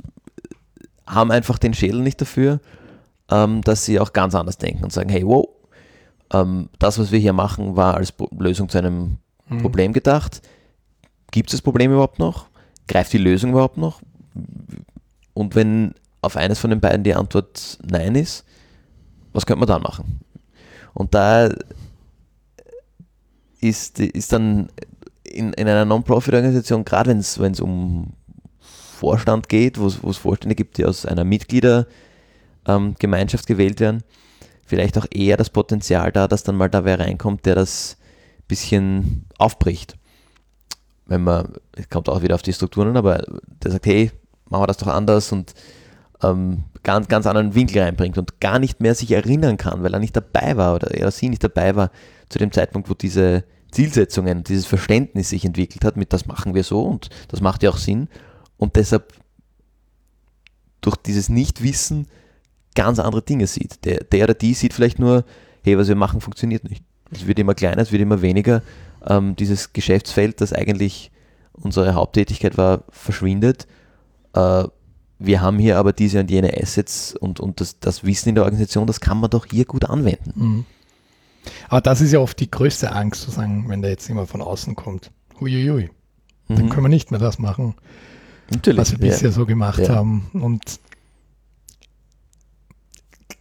[1.06, 2.60] haben einfach den Schädel nicht dafür,
[3.30, 5.48] ähm, dass sie auch ganz anders denken und sagen, hey, wow,
[6.32, 9.16] ähm, das, was wir hier machen, war als Lösung zu einem
[9.48, 9.62] mhm.
[9.62, 10.42] Problem gedacht
[11.36, 12.46] gibt es das Problem überhaupt noch?
[12.88, 14.00] Greift die Lösung überhaupt noch?
[15.34, 18.44] Und wenn auf eines von den beiden die Antwort Nein ist,
[19.34, 20.20] was könnte man dann machen?
[20.94, 21.50] Und da
[23.68, 24.68] ist, ist dann
[25.24, 28.12] in, in einer Non-Profit-Organisation, gerade wenn es um
[28.60, 34.02] Vorstand geht, wo es Vorstände gibt, die aus einer Mitgliedergemeinschaft ähm, gewählt werden,
[34.64, 37.96] vielleicht auch eher das Potenzial da, dass dann mal da wer reinkommt, der das
[38.38, 39.96] ein bisschen aufbricht.
[41.06, 43.24] Wenn man, es kommt auch wieder auf die Strukturen, aber
[43.62, 44.10] der sagt, hey,
[44.48, 45.54] machen wir das doch anders und
[46.22, 50.00] ähm, ganz, ganz anderen Winkel reinbringt und gar nicht mehr sich erinnern kann, weil er
[50.00, 51.90] nicht dabei war oder er sie nicht dabei war
[52.28, 56.64] zu dem Zeitpunkt, wo diese Zielsetzungen, dieses Verständnis sich entwickelt hat, mit das machen wir
[56.64, 58.08] so und das macht ja auch Sinn
[58.56, 59.12] und deshalb
[60.80, 62.06] durch dieses Nichtwissen
[62.74, 63.84] ganz andere Dinge sieht.
[63.84, 65.24] Der, der oder die sieht vielleicht nur,
[65.64, 66.84] hey, was wir machen, funktioniert nicht.
[67.10, 68.62] Es wird immer kleiner, es wird immer weniger
[69.04, 71.10] ähm, dieses Geschäftsfeld, das eigentlich
[71.52, 73.66] unsere Haupttätigkeit war, verschwindet.
[74.34, 74.64] Äh,
[75.18, 78.44] wir haben hier aber diese und jene Assets und, und das, das Wissen in der
[78.44, 80.32] Organisation, das kann man doch hier gut anwenden.
[80.34, 80.64] Mhm.
[81.68, 84.42] Aber das ist ja oft die größte Angst, zu sagen, wenn da jetzt jemand von
[84.42, 85.10] außen kommt.
[85.40, 85.90] Huiuiui,
[86.48, 86.70] dann mhm.
[86.70, 87.74] können wir nicht mehr das machen,
[88.50, 89.12] Natürlich, was wir ja.
[89.12, 89.94] bisher so gemacht ja.
[89.94, 90.30] haben.
[90.32, 90.80] Und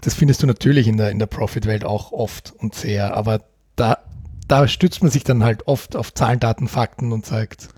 [0.01, 3.41] das findest du natürlich in der, in der Profit-Welt auch oft und sehr, aber
[3.75, 3.97] da
[4.47, 7.69] da stützt man sich dann halt oft auf Zahlen, Daten, Fakten und sagt,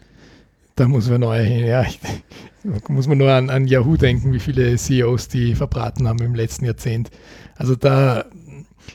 [0.76, 1.66] da muss man neu hin.
[1.66, 2.00] Ja, ich,
[2.90, 6.66] muss man nur an, an Yahoo denken, wie viele CEOs die verbraten haben im letzten
[6.66, 7.10] Jahrzehnt.
[7.56, 8.26] Also da,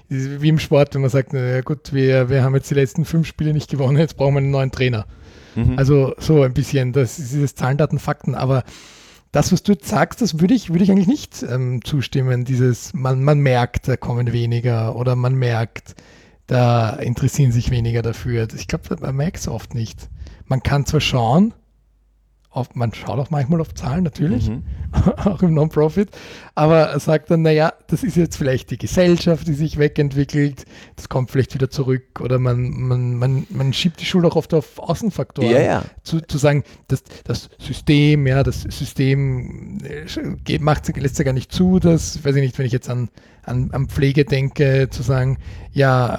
[0.08, 3.26] wie im Sport, wenn man sagt, na gut, wir, wir haben jetzt die letzten fünf
[3.26, 5.06] Spiele nicht gewonnen, jetzt brauchen wir einen neuen Trainer.
[5.54, 5.78] Mhm.
[5.78, 8.64] Also so ein bisschen, das ist dieses Zahlen, Daten, Fakten, aber
[9.32, 12.44] das, was du jetzt sagst, das würde ich, würde ich eigentlich nicht ähm, zustimmen.
[12.44, 15.94] Dieses, man, man merkt, da kommen weniger oder man merkt,
[16.46, 18.46] da interessieren sich weniger dafür.
[18.54, 20.10] Ich glaube, man merkt es oft nicht.
[20.44, 21.54] Man kann zwar schauen,
[22.52, 24.62] auf, man schaut auch manchmal auf Zahlen natürlich, mhm.
[25.16, 26.10] auch im Non-Profit,
[26.54, 31.30] aber sagt dann, naja, das ist jetzt vielleicht die Gesellschaft, die sich wegentwickelt, das kommt
[31.30, 35.50] vielleicht wieder zurück oder man, man, man, man schiebt die Schuld auch oft auf Außenfaktoren.
[35.50, 35.84] Ja, ja.
[36.02, 39.78] Zu, zu sagen, das, das System, ja, das System
[40.44, 43.08] geht, macht, lässt ja gar nicht zu, dass, weiß ich nicht, wenn ich jetzt an,
[43.44, 45.38] an, an Pflege denke, zu sagen,
[45.72, 46.18] ja,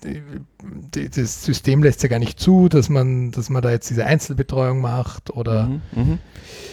[0.00, 4.80] das System lässt ja gar nicht zu, dass man, dass man da jetzt diese Einzelbetreuung
[4.80, 6.18] macht oder, mhm, mhm,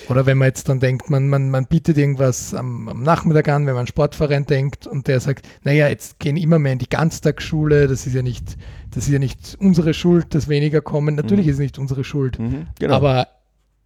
[0.09, 3.65] oder wenn man jetzt dann denkt, man, man, man bietet irgendwas am, am, Nachmittag an,
[3.65, 6.89] wenn man an Sportverein denkt und der sagt, naja, jetzt gehen immer mehr in die
[6.89, 8.57] Ganztagsschule, das ist ja nicht,
[8.91, 11.15] das ist ja nicht unsere Schuld, dass weniger kommen.
[11.15, 11.49] Natürlich mhm.
[11.51, 12.95] ist es nicht unsere Schuld, mhm, genau.
[12.95, 13.27] aber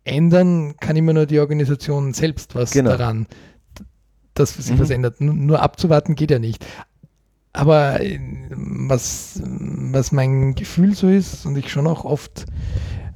[0.03, 2.91] ändern kann immer nur die Organisation selbst was genau.
[2.91, 3.27] daran
[4.39, 4.79] dass sich mhm.
[4.79, 5.21] was ändert.
[5.21, 6.65] Nur abzuwarten geht ja nicht.
[7.53, 8.19] Aber äh,
[8.51, 12.45] was, was mein Gefühl so ist und ich schon auch oft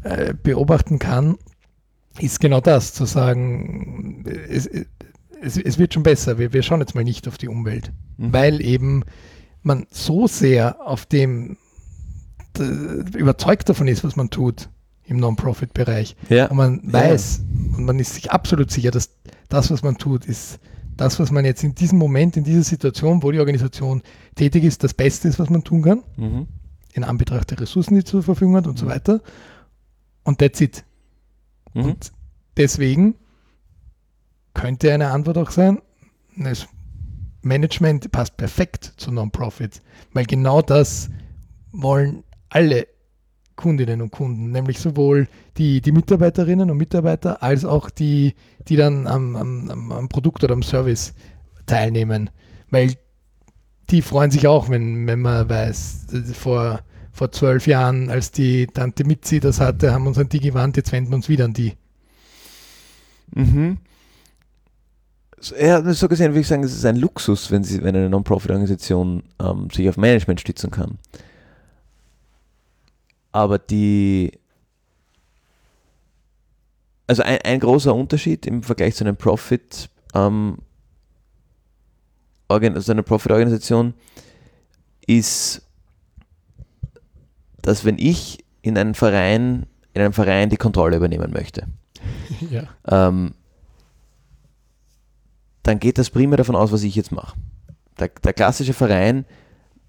[0.04, 1.38] äh, beobachten kann,
[2.20, 4.70] ist genau das, zu sagen, es,
[5.42, 8.34] es, es wird schon besser, wir, wir schauen jetzt mal nicht auf die Umwelt, mhm.
[8.34, 9.04] weil eben
[9.62, 11.58] man so sehr auf dem
[12.56, 14.70] überzeugt davon ist, was man tut
[15.06, 16.16] im Non-Profit-Bereich.
[16.30, 16.48] Ja.
[16.48, 17.78] Und man weiß ja.
[17.78, 19.10] und man ist sich absolut sicher, dass
[19.50, 20.60] das, was man tut, ist
[20.98, 24.02] das, was man jetzt in diesem Moment, in dieser Situation, wo die Organisation
[24.36, 26.48] tätig ist, das Beste ist, was man tun kann, mhm.
[26.94, 29.22] in Anbetracht der Ressourcen, die zur Verfügung hat und so weiter.
[30.24, 30.84] Und that's it.
[31.74, 31.86] Mhm.
[31.86, 32.12] Und
[32.58, 33.16] deswegen
[34.54, 35.82] könnte eine Antwort auch sein,
[36.38, 36.68] das
[37.42, 39.82] Management passt perfekt zu Non-Profit,
[40.14, 41.10] weil genau das
[41.72, 42.88] wollen alle
[43.56, 48.34] Kundinnen und Kunden, nämlich sowohl die, die Mitarbeiterinnen und Mitarbeiter als auch die,
[48.68, 51.14] die dann am, am, am Produkt oder am Service
[51.66, 52.30] teilnehmen.
[52.70, 52.94] Weil
[53.90, 56.80] die freuen sich auch, wenn, wenn man weiß, vor,
[57.12, 60.78] vor zwölf Jahren, als die Tante Mitzi das hatte, haben wir uns an die gewandt,
[60.78, 61.74] jetzt wenden wir uns wieder an die.
[63.36, 63.78] Mhm.
[65.60, 69.24] Ja, so gesehen würde ich sagen, es ist ein Luxus, wenn, sie, wenn eine Non-Profit-Organisation
[69.42, 70.98] ähm, sich auf Management stützen kann.
[73.34, 74.32] Aber die,
[77.08, 80.60] also ein, ein großer Unterschied im Vergleich zu einem Profit, ähm,
[82.48, 83.96] also einer Profit-Organisation
[85.08, 85.64] ist,
[87.64, 91.68] dass wenn ich in einem Verein, in einem Verein die Kontrolle übernehmen möchte,
[92.52, 92.68] ja.
[92.88, 93.34] ähm,
[95.64, 97.36] dann geht das primär davon aus, was ich jetzt mache.
[98.00, 99.26] Der, der klassische Verein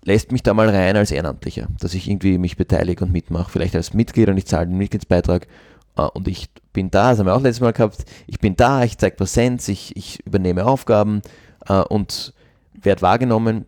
[0.05, 3.75] lässt mich da mal rein als Ehrenamtlicher, dass ich irgendwie mich beteilige und mitmache, vielleicht
[3.75, 5.47] als Mitglied und ich zahle den Mitgliedsbeitrag
[5.97, 8.85] äh, und ich bin da, das haben wir auch letztes Mal gehabt, ich bin da,
[8.85, 11.23] ich zeige Präsenz, ich, ich übernehme Aufgaben
[11.69, 12.35] äh, und
[12.75, 13.65] werde wahrgenommen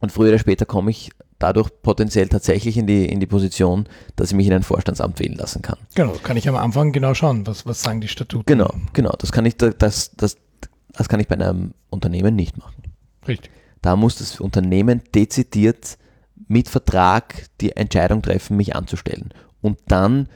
[0.00, 4.30] und früher oder später komme ich dadurch potenziell tatsächlich in die, in die Position, dass
[4.30, 5.78] ich mich in ein Vorstandsamt wählen lassen kann.
[5.94, 8.44] Genau, kann ich am Anfang genau schauen, was, was sagen die Statuten.
[8.46, 10.36] Genau, genau, das kann ich, das, das,
[10.92, 12.82] das kann ich bei einem Unternehmen nicht machen.
[13.26, 13.50] Richtig.
[13.82, 15.98] Da muss das Unternehmen dezidiert
[16.48, 19.32] mit Vertrag die Entscheidung treffen, mich anzustellen.
[19.60, 20.28] Und dann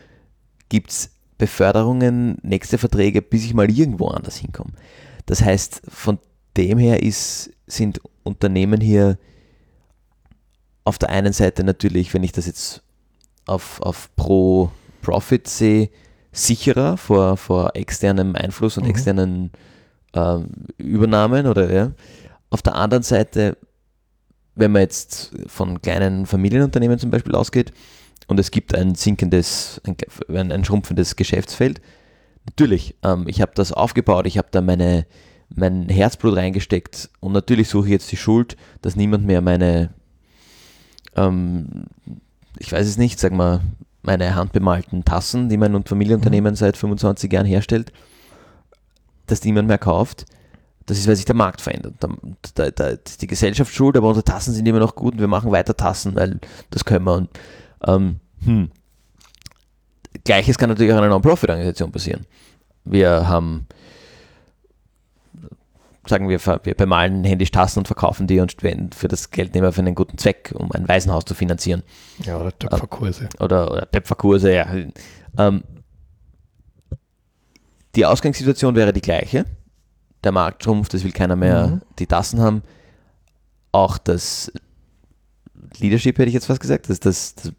[0.68, 4.72] gibt es Beförderungen, nächste Verträge, bis ich mal irgendwo anders hinkomme.
[5.26, 6.18] Das heißt, von
[6.56, 9.18] dem her ist, sind Unternehmen hier
[10.84, 12.82] auf der einen Seite natürlich, wenn ich das jetzt
[13.46, 14.70] auf, auf pro
[15.02, 15.90] Profit sehe,
[16.32, 18.90] sicherer vor, vor externem Einfluss und mhm.
[18.90, 19.50] externen
[20.12, 20.38] äh,
[20.78, 21.92] Übernahmen oder ja.
[22.50, 23.56] Auf der anderen Seite,
[24.54, 27.72] wenn man jetzt von kleinen Familienunternehmen zum Beispiel ausgeht
[28.26, 29.80] und es gibt ein sinkendes,
[30.28, 31.80] ein, ein schrumpfendes Geschäftsfeld,
[32.46, 35.06] natürlich, ähm, ich habe das aufgebaut, ich habe da meine,
[35.48, 39.90] mein Herzblut reingesteckt und natürlich suche ich jetzt die Schuld, dass niemand mehr meine,
[41.16, 41.86] ähm,
[42.58, 43.60] ich weiß es nicht, sag mal,
[44.04, 46.56] meine handbemalten Tassen, die mein Familienunternehmen mhm.
[46.56, 47.92] seit 25 Jahren herstellt,
[49.26, 50.26] dass niemand mehr kauft.
[50.86, 51.94] Das ist, weil sich der Markt verändert.
[52.00, 52.08] Da,
[52.54, 55.28] da, da ist die Gesellschaft schuld, aber unsere Tassen sind immer noch gut und wir
[55.28, 57.14] machen weiter Tassen, weil das können wir.
[57.14, 57.30] Und,
[57.86, 58.70] ähm, hm.
[60.24, 62.26] Gleiches kann natürlich auch in einer Non-Profit-Organisation passieren.
[62.84, 63.66] Wir haben,
[66.06, 69.66] sagen wir, wir bemalen händisch Tassen und verkaufen die und spenden für das Geld nehmen
[69.66, 71.82] wir für einen guten Zweck, um ein Waisenhaus zu finanzieren.
[72.24, 73.28] Ja, oder Töpferkurse.
[73.40, 74.66] Oder, oder Töpferkurse, ja.
[75.38, 75.64] Ähm,
[77.94, 79.46] die Ausgangssituation wäre die gleiche.
[80.24, 81.82] Der Markt schrumpft, es will keiner mehr mhm.
[81.98, 82.62] die Tassen haben.
[83.72, 84.50] Auch das
[85.78, 87.52] Leadership hätte ich jetzt fast gesagt, dass das, das,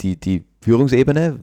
[0.00, 1.40] die, die Führungsebene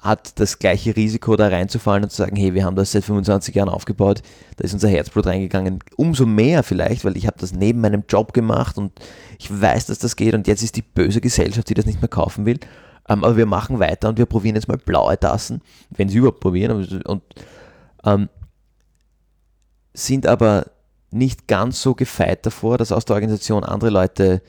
[0.00, 3.54] hat das gleiche Risiko, da reinzufallen und zu sagen, hey, wir haben das seit 25
[3.54, 4.22] Jahren aufgebaut,
[4.56, 5.80] da ist unser Herzblut reingegangen.
[5.96, 8.92] Umso mehr vielleicht, weil ich habe das neben meinem Job gemacht und
[9.38, 12.08] ich weiß, dass das geht und jetzt ist die böse Gesellschaft, die das nicht mehr
[12.08, 12.60] kaufen will.
[13.08, 16.40] Ähm, aber wir machen weiter und wir probieren jetzt mal blaue Tassen, wenn sie überhaupt
[16.40, 17.02] probieren.
[17.04, 17.22] Und
[18.04, 18.28] ähm,
[20.06, 20.66] sind aber
[21.10, 24.42] nicht ganz so gefeit davor, dass aus der Organisation andere Leute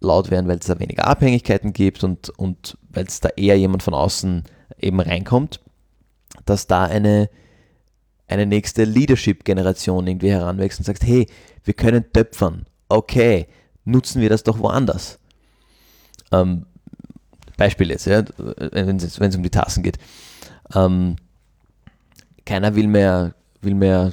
[0.00, 3.82] laut werden, weil es da weniger Abhängigkeiten gibt und, und weil es da eher jemand
[3.82, 4.44] von außen
[4.78, 5.60] eben reinkommt,
[6.46, 7.28] dass da eine,
[8.26, 11.26] eine nächste Leadership-Generation irgendwie heranwächst und sagt, hey,
[11.64, 13.48] wir können töpfern, okay,
[13.84, 15.18] nutzen wir das doch woanders.
[16.32, 16.66] Ähm,
[17.56, 19.98] Beispiel jetzt, ja, wenn es um die Tassen geht.
[20.74, 21.16] Ähm,
[22.46, 24.12] keiner will mehr, will mehr,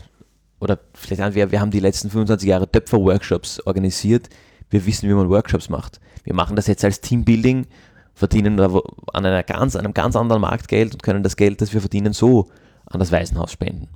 [0.66, 4.30] oder vielleicht wir, wir haben die letzten 25 Jahre Töpfer-Workshops organisiert.
[4.72, 6.02] Wir wissen, wie man Workshops macht.
[6.24, 7.68] Wir machen das jetzt als Teambuilding,
[8.16, 8.82] verdienen an,
[9.14, 12.50] einer ganz, einem ganz anderen Markt Geld und können das Geld, das wir verdienen, so
[12.88, 13.90] an das Waisenhaus spenden.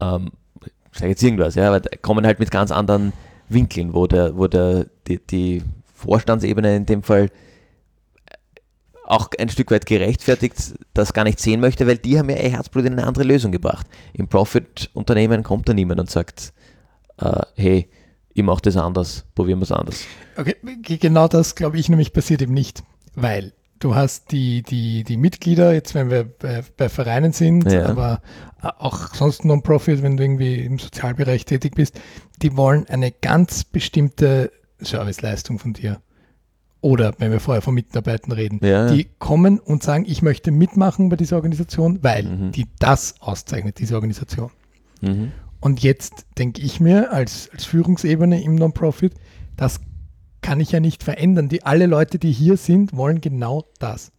[0.00, 0.32] Ähm,
[0.92, 3.14] ich sage jetzt irgendwas, ja, aber kommen halt mit ganz anderen
[3.48, 5.62] Winkeln, wo der, wo der, die, die
[5.94, 7.30] Vorstandsebene in dem Fall
[9.10, 12.50] auch ein Stück weit gerechtfertigt das gar nicht sehen möchte, weil die haben ja ihr
[12.50, 13.86] Herzblut in eine andere Lösung gebracht.
[14.12, 16.52] Im Profit-Unternehmen kommt da niemand und sagt,
[17.18, 17.88] äh, hey,
[18.32, 20.04] ich mache das anders, probieren wir es anders.
[20.36, 20.56] Okay,
[20.98, 22.82] genau das glaube ich nämlich passiert eben nicht,
[23.14, 27.86] weil du hast die, die, die Mitglieder, jetzt wenn wir bei, bei Vereinen sind, ja.
[27.86, 28.22] aber
[28.60, 32.00] auch sonst Non-Profit, wenn du irgendwie im Sozialbereich tätig bist,
[32.42, 36.00] die wollen eine ganz bestimmte Serviceleistung von dir.
[36.82, 38.90] Oder wenn wir vorher von Mitarbeitern reden, ja.
[38.90, 42.52] die kommen und sagen, ich möchte mitmachen bei dieser Organisation, weil mhm.
[42.52, 44.50] die das auszeichnet, diese Organisation.
[45.02, 45.32] Mhm.
[45.60, 49.14] Und jetzt denke ich mir als, als Führungsebene im Non-Profit,
[49.56, 49.80] das
[50.40, 51.50] kann ich ja nicht verändern.
[51.50, 54.10] Die, alle Leute, die hier sind, wollen genau das.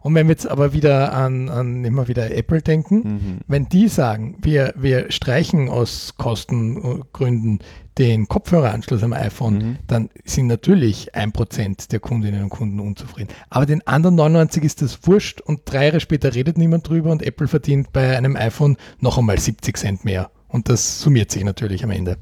[0.00, 3.38] Und wenn wir jetzt aber wieder an, an immer wieder Apple denken, mhm.
[3.46, 7.60] wenn die sagen, wir, wir streichen aus Kostengründen
[7.98, 9.78] den Kopfhöreranschluss am iPhone, mhm.
[9.86, 13.28] dann sind natürlich ein Prozent der Kundinnen und Kunden unzufrieden.
[13.50, 17.22] Aber den anderen 99 ist das wurscht und drei Jahre später redet niemand drüber und
[17.22, 20.30] Apple verdient bei einem iPhone noch einmal 70 Cent mehr.
[20.48, 22.16] Und das summiert sich natürlich am Ende.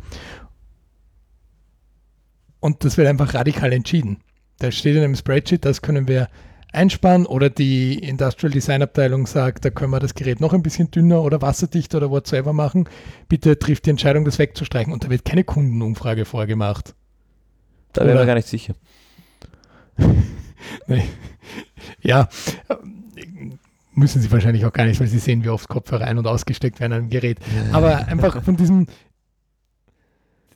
[2.60, 4.18] Und das wird einfach radikal entschieden.
[4.58, 6.28] Da steht in einem Spreadsheet, das können wir
[6.72, 10.90] einsparen oder die Industrial Design Abteilung sagt, da können wir das Gerät noch ein bisschen
[10.90, 12.88] dünner oder wasserdichter oder whatsoever machen.
[13.28, 16.94] Bitte trifft die Entscheidung, das wegzustreichen und da wird keine Kundenumfrage vorgemacht.
[17.92, 18.74] Da wäre man gar nicht sicher.
[20.86, 21.04] nee.
[22.02, 22.28] Ja,
[23.94, 26.80] müssen sie wahrscheinlich auch gar nicht, weil sie sehen, wie oft Kopfhörer ein- und ausgesteckt
[26.80, 27.38] werden an einem Gerät.
[27.72, 28.86] Aber einfach von diesem,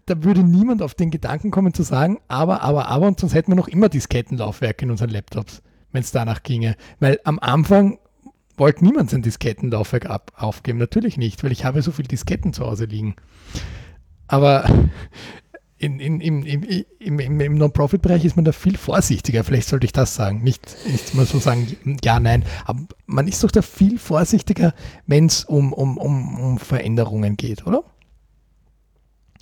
[0.07, 3.51] da würde niemand auf den Gedanken kommen zu sagen, aber, aber, aber, und sonst hätten
[3.51, 6.77] wir noch immer Diskettenlaufwerke in unseren Laptops wenn es danach ginge.
[7.01, 7.99] Weil am Anfang
[8.57, 10.79] wollte niemand sein Diskettenlaufwerk ab, aufgeben.
[10.79, 13.17] Natürlich nicht, weil ich habe so viele Disketten zu Hause liegen.
[14.29, 14.65] Aber
[15.79, 19.43] in, in, im, im, im, im Non-Profit-Bereich ist man da viel vorsichtiger.
[19.43, 20.43] Vielleicht sollte ich das sagen.
[20.43, 22.45] Nicht, nicht mal so sagen, ja, nein.
[22.65, 24.75] Aber man ist doch da viel vorsichtiger,
[25.07, 27.83] wenn es um, um, um, um Veränderungen geht, oder?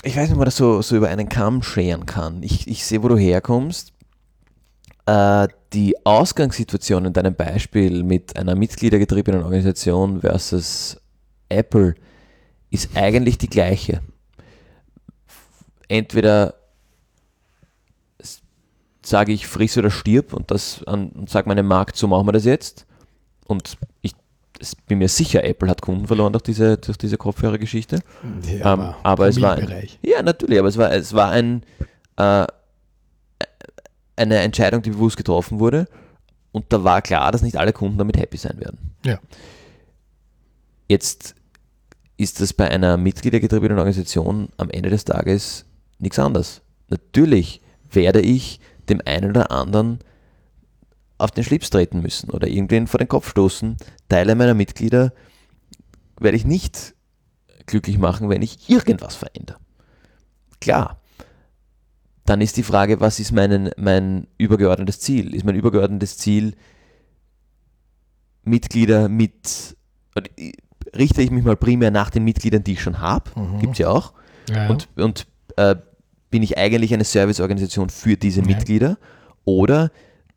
[0.03, 2.43] Ich weiß nicht, ob man das so, so über einen Kamm scheren kann.
[2.43, 3.93] Ich, ich sehe, wo du herkommst.
[5.05, 11.01] Äh, die Ausgangssituation in deinem Beispiel mit einer mitgliedergetriebenen Organisation versus
[11.49, 11.95] Apple
[12.71, 14.01] ist eigentlich die gleiche.
[15.89, 16.55] Entweder
[19.03, 22.45] sage ich friss oder stirb und, das und sage meinem Markt, so machen wir das
[22.45, 22.87] jetzt.
[23.47, 24.15] Und ich
[24.87, 28.01] bin mir sicher, Apple hat Kunden verloren durch diese, durch diese Kopfhörergeschichte.
[28.47, 31.63] Ja, ähm, aber es war ein, ja natürlich, aber es war, es war ein
[32.17, 32.47] äh,
[34.21, 35.87] eine Entscheidung, die bewusst getroffen wurde.
[36.53, 38.95] Und da war klar, dass nicht alle Kunden damit happy sein werden.
[39.05, 39.19] Ja.
[40.89, 41.35] Jetzt
[42.17, 45.65] ist das bei einer mitgliedergetriebenen Organisation am Ende des Tages
[45.99, 46.63] nichts anderes.
[46.89, 50.01] Natürlich werde ich dem einen oder anderen
[51.19, 53.77] auf den Schlips treten müssen oder irgendwen vor den Kopf stoßen.
[54.09, 55.13] Teile meiner Mitglieder
[56.19, 56.95] werde ich nicht
[57.67, 59.59] glücklich machen, wenn ich irgendwas verändere.
[60.61, 61.00] Klar,
[62.31, 65.35] dann ist die Frage, was ist mein, mein übergeordnetes Ziel?
[65.35, 66.55] Ist mein übergeordnetes Ziel,
[68.45, 69.77] Mitglieder mit,
[70.97, 73.59] richte ich mich mal primär nach den Mitgliedern, die ich schon habe, mhm.
[73.59, 74.13] gibt es ja auch,
[74.49, 74.71] ja, ja.
[74.71, 75.75] und, und äh,
[76.31, 78.47] bin ich eigentlich eine Serviceorganisation für diese ja.
[78.47, 78.97] Mitglieder
[79.45, 79.91] oder,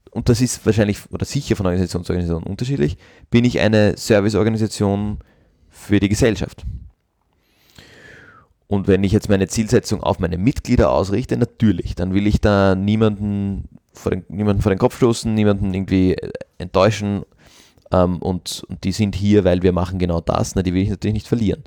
[0.10, 2.97] und das ist wahrscheinlich oder sicher von Organisation zu Organisation unterschiedlich,
[3.29, 5.19] bin ich eine Serviceorganisation
[5.69, 6.65] für die Gesellschaft?
[8.67, 12.76] Und wenn ich jetzt meine Zielsetzung auf meine Mitglieder ausrichte, natürlich, dann will ich da
[12.76, 17.23] niemanden vor den, niemanden vor den Kopf stoßen, niemanden irgendwie äh, enttäuschen.
[17.91, 20.89] Ähm, und, und die sind hier, weil wir machen genau das, na, die will ich
[20.89, 21.63] natürlich nicht verlieren.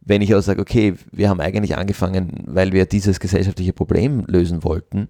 [0.00, 4.64] Wenn ich aber sage, okay, wir haben eigentlich angefangen, weil wir dieses gesellschaftliche Problem lösen
[4.64, 5.08] wollten,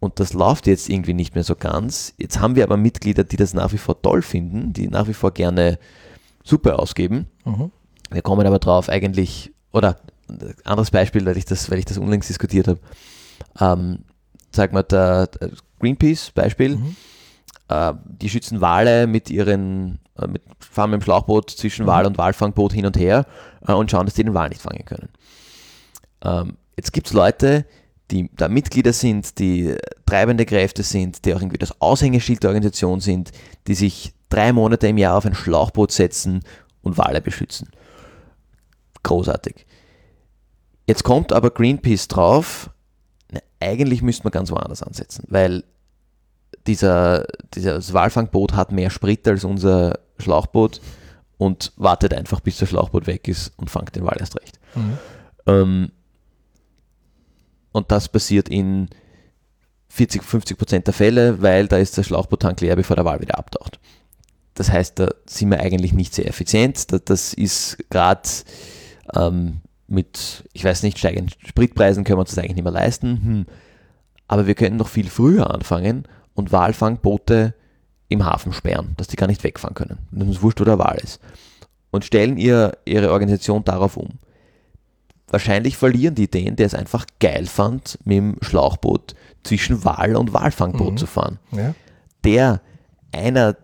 [0.00, 2.14] und das läuft jetzt irgendwie nicht mehr so ganz.
[2.16, 5.14] Jetzt haben wir aber Mitglieder, die das nach wie vor toll finden, die nach wie
[5.14, 5.78] vor gerne
[6.42, 7.26] Suppe ausgeben.
[7.44, 7.70] Mhm.
[8.10, 9.98] Wir kommen aber drauf eigentlich, oder
[10.64, 12.80] anderes Beispiel, weil ich das, weil ich das unlängst diskutiert habe.
[13.60, 14.04] Ähm,
[14.50, 15.28] sag mal, der,
[15.80, 16.76] Greenpeace-Beispiel.
[16.76, 16.96] Mhm.
[17.68, 21.88] Äh, die schützen Wale mit ihren, äh, mit, fahren mit dem Schlauchboot zwischen mhm.
[21.88, 23.26] Wal und Walfangboot hin und her
[23.66, 25.08] äh, und schauen, dass die den Wal nicht fangen können.
[26.22, 27.64] Ähm, jetzt gibt es Leute,
[28.10, 33.00] die da Mitglieder sind, die treibende Kräfte sind, die auch irgendwie das Aushängeschild der Organisation
[33.00, 33.30] sind,
[33.66, 36.40] die sich drei Monate im Jahr auf ein Schlauchboot setzen
[36.82, 37.68] und Wale beschützen
[39.02, 39.66] großartig.
[40.86, 42.70] Jetzt kommt aber Greenpeace drauf,
[43.30, 45.64] na, eigentlich müsste man ganz woanders ansetzen, weil
[46.66, 50.80] dieser, dieses Walfangboot hat mehr Sprit als unser Schlauchboot
[51.38, 54.58] und wartet einfach, bis das Schlauchboot weg ist und fangt den Wal erst recht.
[54.74, 54.98] Mhm.
[55.46, 55.92] Ähm,
[57.72, 58.88] und das passiert in
[59.88, 63.38] 40, 50 Prozent der Fälle, weil da ist der Schlauchboottank leer, bevor der Wal wieder
[63.38, 63.80] abtaucht.
[64.54, 66.86] Das heißt, da sind wir eigentlich nicht sehr effizient.
[67.08, 68.28] Das ist gerade
[69.14, 73.22] ähm, mit, ich weiß nicht, steigenden Spritpreisen können wir uns das eigentlich nicht mehr leisten.
[73.22, 73.46] Hm.
[74.28, 76.04] Aber wir könnten noch viel früher anfangen
[76.34, 77.54] und Walfangboote
[78.08, 79.98] im Hafen sperren, dass die gar nicht wegfahren können.
[80.10, 81.20] Das ist wurscht, wo der Wal ist.
[81.90, 84.10] Und stellen ihr, ihre Organisation darauf um.
[85.28, 90.32] Wahrscheinlich verlieren die den, der es einfach geil fand, mit dem Schlauchboot zwischen Wal und
[90.32, 90.96] Walfangboot mhm.
[90.96, 91.38] zu fahren.
[91.52, 91.74] Ja.
[92.24, 92.60] Der
[93.12, 93.56] einer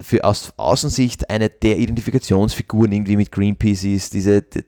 [0.00, 4.64] für aus Außensicht eine der Identifikationsfiguren irgendwie mit Greenpeace ist, diese die,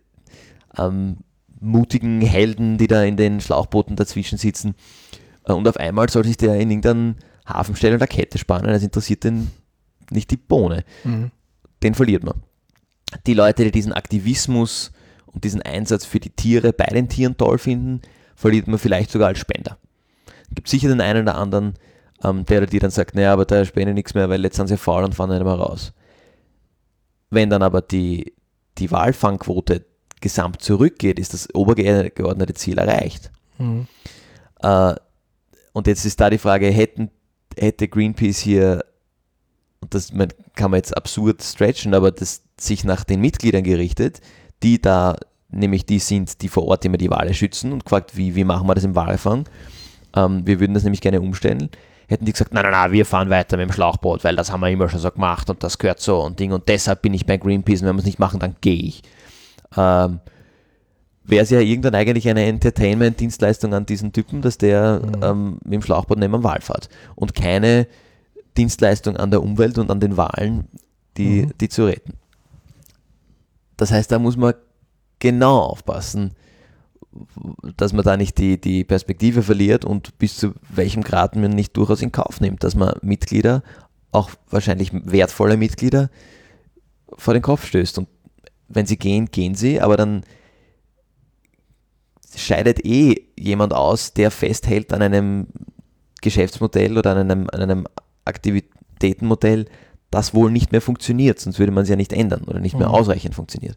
[0.79, 1.19] ähm,
[1.61, 4.75] mutigen Helden, die da in den Schlauchbooten dazwischen sitzen.
[5.45, 7.17] Äh, und auf einmal soll sich der in irgendeinen
[7.47, 8.67] Hafen stellen und eine Kette spannen.
[8.67, 9.51] Das interessiert den
[10.11, 10.85] nicht die Bohne.
[11.05, 11.31] Mhm.
[11.83, 12.43] Den verliert man.
[13.27, 14.93] Die Leute, die diesen Aktivismus
[15.27, 18.03] und diesen Einsatz für die Tiere bei den Tieren toll finden,
[18.35, 19.79] verliert man vielleicht sogar als Spender.
[20.49, 21.75] Es gibt sicher den einen oder anderen,
[22.23, 24.69] ähm, der oder die dann sagt, naja, aber da spende nichts mehr, weil jetzt sind
[24.69, 25.93] sie faul und fahren nicht mehr raus.
[27.31, 28.33] Wenn dann aber die,
[28.79, 29.85] die Walfangquote
[30.21, 33.31] gesamt zurückgeht, ist das obergeordnete Ziel erreicht.
[33.59, 33.87] Mhm.
[34.61, 34.95] Äh,
[35.73, 37.11] und jetzt ist da die Frage, hätten,
[37.57, 38.85] hätte Greenpeace hier,
[39.81, 40.13] und das
[40.55, 44.21] kann man jetzt absurd stretchen, aber das sich nach den Mitgliedern gerichtet,
[44.63, 45.17] die da
[45.49, 48.67] nämlich die sind, die vor Ort immer die Wale schützen und gefragt, wie, wie machen
[48.67, 49.49] wir das im Walfang?
[50.15, 51.69] Ähm, wir würden das nämlich gerne umstellen.
[52.13, 54.61] Hätten die gesagt, nein, nein, nein, wir fahren weiter mit dem Schlauchboot, weil das haben
[54.61, 57.25] wir immer schon so gemacht und das gehört so und Ding und deshalb bin ich
[57.25, 59.03] bei Greenpeace und wenn wir es nicht machen, dann gehe ich.
[59.77, 60.21] Ähm,
[61.25, 65.23] Wäre es ja irgendwann eigentlich eine Entertainment-Dienstleistung an diesen Typen, dass der mhm.
[65.23, 67.87] ähm, mit dem Schlauchboot neben dem Wal fährt und keine
[68.59, 70.69] Dienstleistung an der Umwelt und an den Walen,
[71.17, 71.53] die, mhm.
[71.61, 72.15] die zu retten.
[73.79, 74.53] Das heißt, da muss man
[75.19, 76.35] genau aufpassen,
[77.77, 81.77] dass man da nicht die, die Perspektive verliert und bis zu welchem Grad man nicht
[81.77, 83.63] durchaus in Kauf nimmt, dass man Mitglieder,
[84.11, 86.11] auch wahrscheinlich wertvolle Mitglieder,
[87.17, 87.99] vor den Kopf stößt.
[87.99, 88.09] Und
[88.69, 90.23] wenn sie gehen, gehen sie, aber dann
[92.35, 95.49] scheidet eh jemand aus, der festhält an einem
[96.23, 97.87] Geschäftsmodell oder an einem, an einem
[98.25, 99.67] Aktivitätenmodell,
[100.11, 102.89] das wohl nicht mehr funktioniert, sonst würde man es ja nicht ändern oder nicht mehr
[102.89, 102.95] mhm.
[102.95, 103.77] ausreichend funktioniert.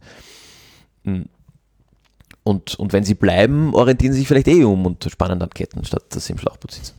[2.48, 5.84] Und, und wenn sie bleiben, orientieren sie sich vielleicht eh um und spannen dann Ketten,
[5.84, 6.94] statt dass sie im Schlauchboot sitzen.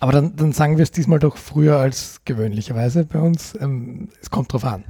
[0.00, 3.54] Aber dann, dann sagen wir es diesmal doch früher als gewöhnlicherweise bei uns.
[3.58, 4.84] Ähm, es kommt drauf an.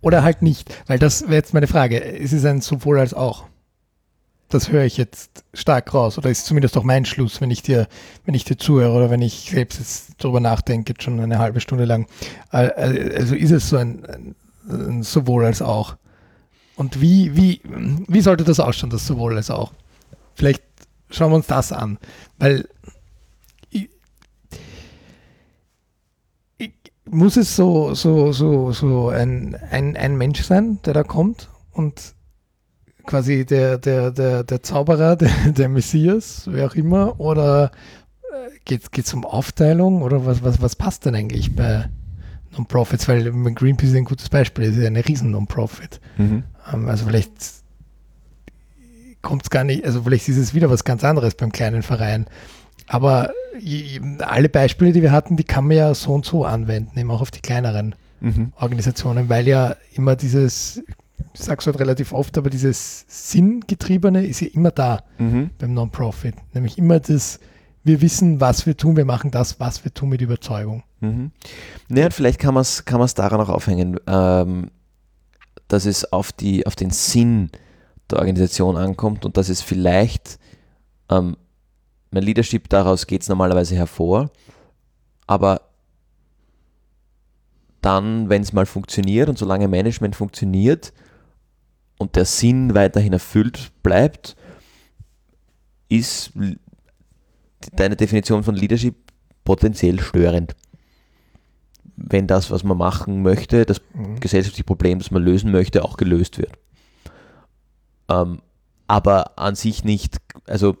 [0.00, 1.98] Oder halt nicht, weil das wäre jetzt meine Frage.
[1.98, 3.44] Ist es ein sowohl als auch?
[4.50, 6.16] Das höre ich jetzt stark raus.
[6.16, 7.88] Oder ist zumindest auch mein Schluss, wenn ich dir,
[8.24, 11.84] wenn ich dir zuhöre oder wenn ich selbst jetzt drüber nachdenke, schon eine halbe Stunde
[11.86, 12.06] lang.
[12.50, 14.34] Also ist es so ein,
[14.68, 15.96] ein sowohl als auch.
[16.78, 17.60] Und wie, wie,
[18.06, 19.72] wie sollte das ausschauen, das sowohl als auch?
[20.34, 20.62] Vielleicht
[21.10, 21.98] schauen wir uns das an,
[22.38, 22.68] weil
[27.10, 32.14] muss es so, so, so, so ein, ein, ein Mensch sein, der da kommt und
[33.06, 37.72] quasi der, der, der, der Zauberer, der, der Messias, wer auch immer, oder
[38.22, 41.88] äh, geht es um Aufteilung oder was, was, was passt denn eigentlich bei
[42.52, 43.08] Non-Profits?
[43.08, 46.00] Weil Greenpeace ist ein gutes Beispiel, ist ja eine riesen Non-Profit.
[46.18, 46.44] Mhm.
[46.72, 47.32] Ähm, also vielleicht
[49.22, 52.26] kommt es gar nicht, also vielleicht ist es wieder was ganz anderes beim kleinen Verein.
[52.86, 53.30] Aber
[54.20, 57.20] alle Beispiele, die wir hatten, die kann man ja so und so anwenden, eben auch
[57.20, 58.52] auf die kleineren mhm.
[58.56, 60.82] Organisationen, weil ja immer dieses,
[61.34, 65.50] ich sage es halt relativ oft, aber dieses Sinngetriebene ist ja immer da mhm.
[65.58, 66.34] beim Non-Profit.
[66.54, 67.40] Nämlich immer das,
[67.84, 70.82] wir wissen, was wir tun, wir machen das, was wir tun mit Überzeugung.
[71.00, 71.32] Mhm.
[71.88, 73.98] Naja, vielleicht kann man es kann daran auch aufhängen.
[74.06, 74.70] Ähm,
[75.68, 77.50] dass es auf, die, auf den Sinn
[78.10, 80.38] der Organisation ankommt und dass es vielleicht,
[81.10, 81.36] ähm,
[82.10, 84.30] mein Leadership daraus geht es normalerweise hervor,
[85.26, 85.60] aber
[87.82, 90.92] dann, wenn es mal funktioniert und solange Management funktioniert
[91.98, 94.36] und der Sinn weiterhin erfüllt bleibt,
[95.88, 96.32] ist
[97.72, 98.96] deine Definition von Leadership
[99.44, 100.54] potenziell störend
[101.98, 104.20] wenn das, was man machen möchte, das mhm.
[104.20, 106.52] gesellschaftliche Problem, das man lösen möchte, auch gelöst wird.
[108.08, 108.40] Ähm,
[108.86, 110.76] aber an sich nicht, also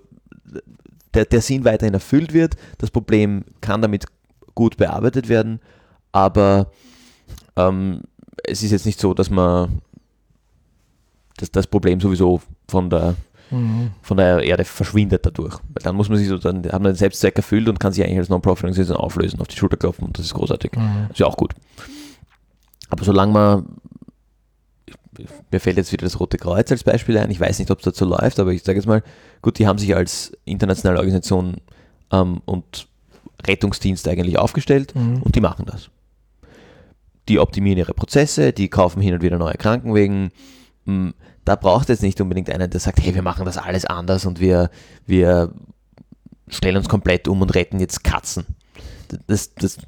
[1.14, 4.06] der, der Sinn weiterhin erfüllt wird, das Problem kann damit
[4.54, 5.60] gut bearbeitet werden,
[6.12, 6.70] aber
[7.56, 8.02] ähm,
[8.44, 9.82] es ist jetzt nicht so, dass man
[11.36, 13.14] dass das Problem sowieso von der
[13.50, 13.90] mhm.
[14.02, 15.54] von der Erde verschwindet dadurch.
[15.54, 18.04] Weil dann muss man sich so, dann hat man den Selbstzweck erfüllt und kann sich
[18.04, 20.72] eigentlich als Non-Profit-Organisation auflösen, auf die Schulter klopfen und das ist großartig.
[20.76, 21.08] Mhm.
[21.10, 21.54] Ist ja auch gut.
[22.90, 23.66] Aber solange man,
[25.50, 27.84] mir fällt jetzt wieder das Rote Kreuz als Beispiel ein, ich weiß nicht, ob es
[27.84, 29.02] dazu läuft, aber ich sage jetzt mal,
[29.42, 31.56] gut, die haben sich als internationale Organisation
[32.12, 32.88] ähm, und
[33.46, 35.22] Rettungsdienst eigentlich aufgestellt mhm.
[35.22, 35.90] und die machen das.
[37.28, 40.30] Die optimieren ihre Prozesse, die kaufen hin und wieder neue Krankenwegen,
[40.86, 41.14] hm,
[41.48, 44.38] da braucht es nicht unbedingt einen, der sagt, hey, wir machen das alles anders und
[44.38, 44.68] wir,
[45.06, 45.50] wir
[46.48, 48.44] stellen uns komplett um und retten jetzt Katzen.
[49.28, 49.78] das, das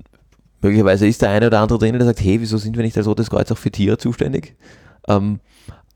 [0.62, 3.06] möglicherweise ist der eine oder andere drin, der sagt, hey, wieso sind wir nicht als
[3.06, 4.56] Rotes Kreuz auch für Tiere zuständig?
[5.06, 5.40] Ähm,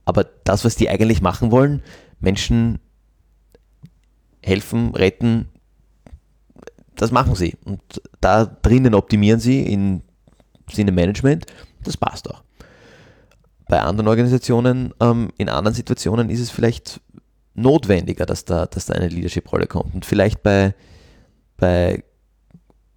[0.05, 1.83] aber das, was die eigentlich machen wollen,
[2.21, 2.79] Menschen
[4.43, 5.49] helfen, retten,
[6.95, 7.57] das machen sie.
[7.65, 7.81] Und
[8.21, 10.03] da drinnen optimieren sie im
[10.71, 11.47] Sinne Management,
[11.85, 12.43] das passt auch.
[13.67, 17.01] Bei anderen Organisationen, ähm, in anderen Situationen ist es vielleicht
[17.55, 19.95] notwendiger, dass da, dass da eine Leadership-Rolle kommt.
[19.95, 20.75] Und vielleicht bei,
[21.57, 22.03] bei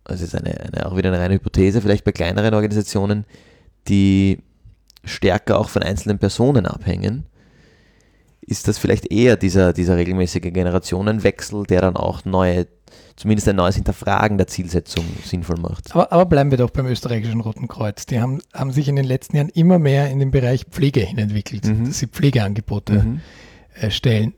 [0.03, 3.25] also ist eine, eine, auch wieder eine reine Hypothese, vielleicht bei kleineren Organisationen,
[3.87, 4.39] die
[5.03, 7.25] stärker auch von einzelnen Personen abhängen,
[8.41, 12.67] ist das vielleicht eher dieser, dieser regelmäßige Generationenwechsel, der dann auch neue,
[13.17, 15.93] zumindest ein neues Hinterfragen der Zielsetzung sinnvoll macht.
[15.93, 18.05] Aber, aber bleiben wir doch beim österreichischen Roten Kreuz.
[18.05, 21.17] Die haben, haben sich in den letzten Jahren immer mehr in den Bereich Pflege hin
[21.17, 21.85] entwickelt, mhm.
[21.85, 23.21] dass sie Pflegeangebote mhm.
[23.73, 24.33] Äh, stellen.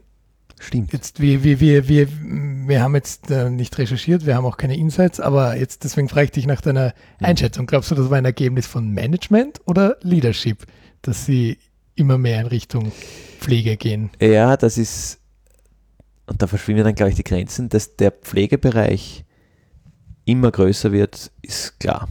[0.60, 0.92] Stimmt.
[0.92, 4.76] Jetzt, wir, wir, wir, wir, wir haben jetzt äh, nicht recherchiert, wir haben auch keine
[4.76, 7.26] Insights, aber jetzt deswegen frage ich dich nach deiner mhm.
[7.26, 7.66] Einschätzung.
[7.66, 10.66] Glaubst du, das war ein Ergebnis von Management oder Leadership,
[11.02, 11.58] dass sie
[11.96, 12.92] immer mehr in Richtung
[13.40, 14.10] Pflege gehen?
[14.22, 15.19] Ja, das ist,
[16.30, 19.26] und da verschwimmen dann, glaube ich, die Grenzen, dass der Pflegebereich
[20.26, 22.08] immer größer wird, ist klar.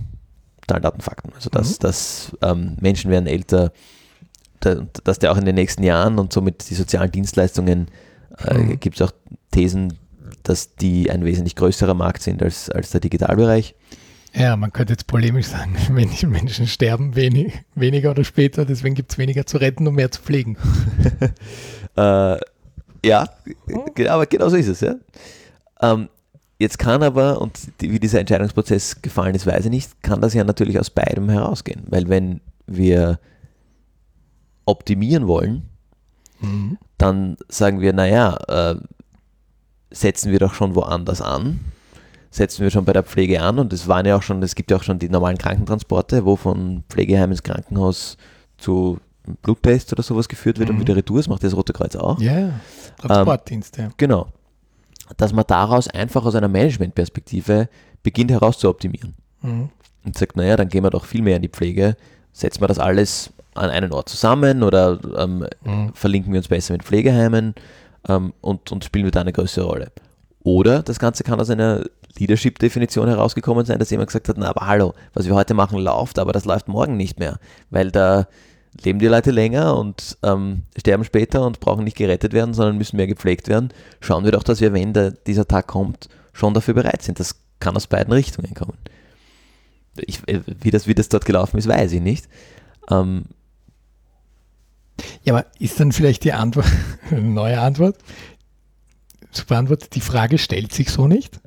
[0.68, 1.32] Zahlen, Daten, Fakten.
[1.34, 1.82] Also, dass, mhm.
[1.82, 3.72] dass ähm, Menschen werden älter,
[4.60, 7.86] dass der auch in den nächsten Jahren und somit die sozialen Dienstleistungen
[8.44, 8.80] äh, mhm.
[8.80, 9.12] gibt es auch
[9.50, 9.94] Thesen,
[10.42, 13.74] dass die ein wesentlich größerer Markt sind als, als der Digitalbereich.
[14.34, 15.76] Ja, man könnte jetzt polemisch sagen,
[16.30, 20.20] Menschen sterben wenig, weniger oder später, deswegen gibt es weniger zu retten und mehr zu
[20.20, 20.56] pflegen.
[21.96, 22.36] äh,
[23.04, 23.28] ja,
[23.72, 23.86] oh.
[24.08, 24.80] aber genau so ist es.
[24.80, 24.94] Ja.
[25.80, 26.08] Ähm,
[26.58, 30.34] jetzt kann aber, und die, wie dieser Entscheidungsprozess gefallen ist, weiß ich nicht, kann das
[30.34, 31.84] ja natürlich aus beidem herausgehen.
[31.88, 33.18] Weil wenn wir
[34.64, 35.68] optimieren wollen,
[36.40, 36.78] mhm.
[36.98, 38.76] dann sagen wir, naja, äh,
[39.90, 41.60] setzen wir doch schon woanders an,
[42.30, 44.70] setzen wir schon bei der Pflege an und es waren ja auch schon, es gibt
[44.70, 48.18] ja auch schon die normalen Krankentransporte, wo von Pflegeheim ins Krankenhaus
[48.58, 48.98] zu
[49.36, 50.76] Bluttest oder sowas geführt wird mhm.
[50.76, 52.20] und wieder Retour, das macht das Rote Kreuz auch.
[52.20, 52.60] Ja, yeah,
[52.98, 53.92] Transportdienst, ähm.
[53.96, 54.28] Genau.
[55.16, 57.68] Dass man daraus einfach aus einer Managementperspektive
[58.02, 59.14] beginnt herauszuoptimieren.
[59.42, 59.70] Mhm.
[60.04, 61.96] Und sagt, naja, dann gehen wir doch viel mehr in die Pflege,
[62.32, 65.92] setzen wir das alles an einen Ort zusammen oder ähm, mhm.
[65.94, 67.54] verlinken wir uns besser mit Pflegeheimen
[68.08, 69.92] ähm, und, und spielen wir da eine größere Rolle.
[70.44, 71.84] Oder das Ganze kann aus einer
[72.18, 76.18] Leadership-Definition herausgekommen sein, dass jemand gesagt hat, na aber hallo, was wir heute machen läuft,
[76.18, 77.38] aber das läuft morgen nicht mehr,
[77.70, 78.28] weil da
[78.82, 82.96] leben die Leute länger und ähm, sterben später und brauchen nicht gerettet werden, sondern müssen
[82.96, 83.70] mehr gepflegt werden.
[84.00, 87.18] Schauen wir doch, dass wir, wenn der, dieser Tag kommt, schon dafür bereit sind.
[87.18, 88.78] Das kann aus beiden Richtungen kommen.
[89.96, 92.28] Ich, äh, wie, das, wie das dort gelaufen ist, weiß ich nicht.
[92.90, 93.24] Ähm,
[95.24, 96.66] ja, aber ist dann vielleicht die Antwort,
[97.10, 97.96] eine neue Antwort,
[99.30, 101.40] zu beantworten, die Frage stellt sich so nicht?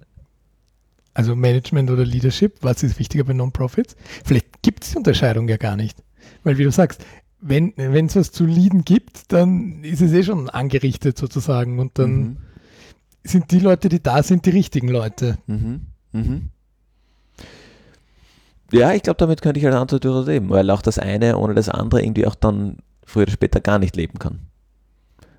[1.13, 3.95] Also Management oder Leadership, was ist wichtiger bei Non-Profits?
[4.23, 5.97] Vielleicht gibt es die Unterscheidung ja gar nicht.
[6.43, 7.03] Weil wie du sagst,
[7.41, 7.73] wenn
[8.05, 12.37] es was zu leaden gibt, dann ist es eh schon angerichtet sozusagen und dann mhm.
[13.23, 15.37] sind die Leute, die da sind, die richtigen Leute.
[15.47, 15.87] Mhm.
[16.11, 16.49] Mhm.
[18.71, 21.53] Ja, ich glaube, damit könnte ich als Antwort durchaus leben, weil auch das eine ohne
[21.53, 24.39] das andere irgendwie auch dann früher oder später gar nicht leben kann.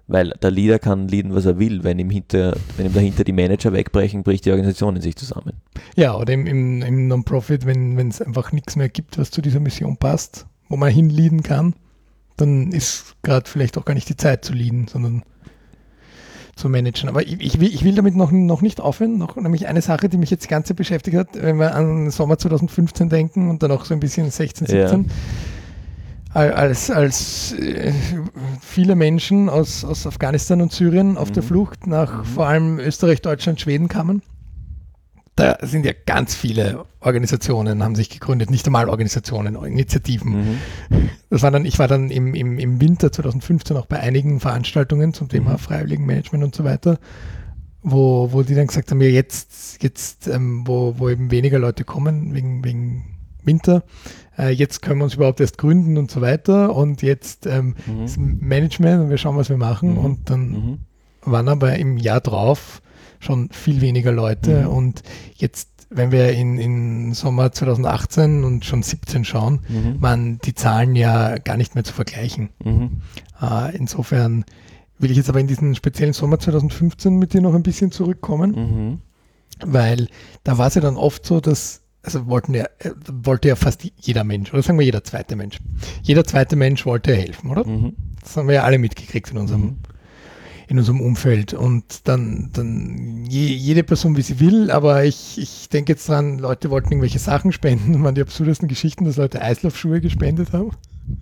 [0.08, 1.84] Weil der Leader kann leaden, was er will.
[1.84, 5.54] Wenn ihm, hinter, wenn ihm dahinter die Manager wegbrechen, bricht die Organisation in sich zusammen.
[5.96, 9.60] Ja, oder im, im, im Non-Profit, wenn es einfach nichts mehr gibt, was zu dieser
[9.60, 11.74] Mission passt, wo man hinleaden kann,
[12.36, 15.22] dann ist gerade vielleicht auch gar nicht die Zeit zu leaden, sondern
[16.56, 17.08] zu managen.
[17.08, 19.18] Aber ich, ich, will, ich will damit noch, noch nicht aufhören.
[19.18, 23.08] Noch nämlich eine Sache, die mich jetzt ganz beschäftigt hat, wenn wir an Sommer 2015
[23.08, 25.02] denken und dann auch so ein bisschen 16, 17.
[25.02, 25.10] Ja
[26.34, 27.92] als, als äh,
[28.60, 31.34] viele Menschen aus, aus Afghanistan und Syrien auf mhm.
[31.34, 32.24] der Flucht nach mhm.
[32.24, 34.22] vor allem Österreich, Deutschland, Schweden kamen.
[35.34, 40.32] Da sind ja ganz viele Organisationen, haben sich gegründet, nicht einmal Organisationen, Initiativen.
[40.32, 40.60] Mhm.
[41.30, 45.14] Das war dann, ich war dann im, im, im Winter 2015 auch bei einigen Veranstaltungen
[45.14, 45.58] zum Thema mhm.
[45.58, 46.98] Freiwilligenmanagement und so weiter,
[47.82, 51.84] wo, wo die dann gesagt haben, ja jetzt, jetzt ähm, wo, wo eben weniger Leute
[51.84, 53.04] kommen wegen, wegen
[53.42, 53.84] Winter,
[54.38, 58.04] äh, jetzt können wir uns überhaupt erst gründen und so weiter und jetzt ähm, mhm.
[58.04, 59.98] ist Management und wir schauen, was wir machen mhm.
[59.98, 60.78] und dann mhm.
[61.22, 62.82] waren aber im Jahr drauf
[63.22, 64.68] schon viel weniger Leute mhm.
[64.68, 65.02] und
[65.34, 70.00] jetzt wenn wir in, in Sommer 2018 und schon 17 schauen, mhm.
[70.00, 72.48] waren die Zahlen ja gar nicht mehr zu vergleichen.
[72.64, 73.02] Mhm.
[73.42, 74.46] Äh, insofern
[74.98, 79.02] will ich jetzt aber in diesen speziellen Sommer 2015 mit dir noch ein bisschen zurückkommen,
[79.62, 80.08] weil
[80.44, 83.86] da war es ja dann oft so, dass also wollten ja, äh, wollte ja fast
[83.96, 85.58] jeder Mensch, oder sagen wir jeder zweite Mensch.
[86.02, 87.64] Jeder zweite Mensch wollte helfen, oder?
[87.64, 87.94] Mhm.
[88.20, 89.78] Das haben wir ja alle mitgekriegt in unserem, mhm.
[90.68, 95.68] In unserem Umfeld und dann, dann je, jede Person, wie sie will, aber ich, ich
[95.68, 99.42] denke jetzt dran, Leute wollten irgendwelche Sachen spenden, das waren die absurdesten Geschichten, dass Leute
[99.42, 100.70] Eislaufschuhe gespendet haben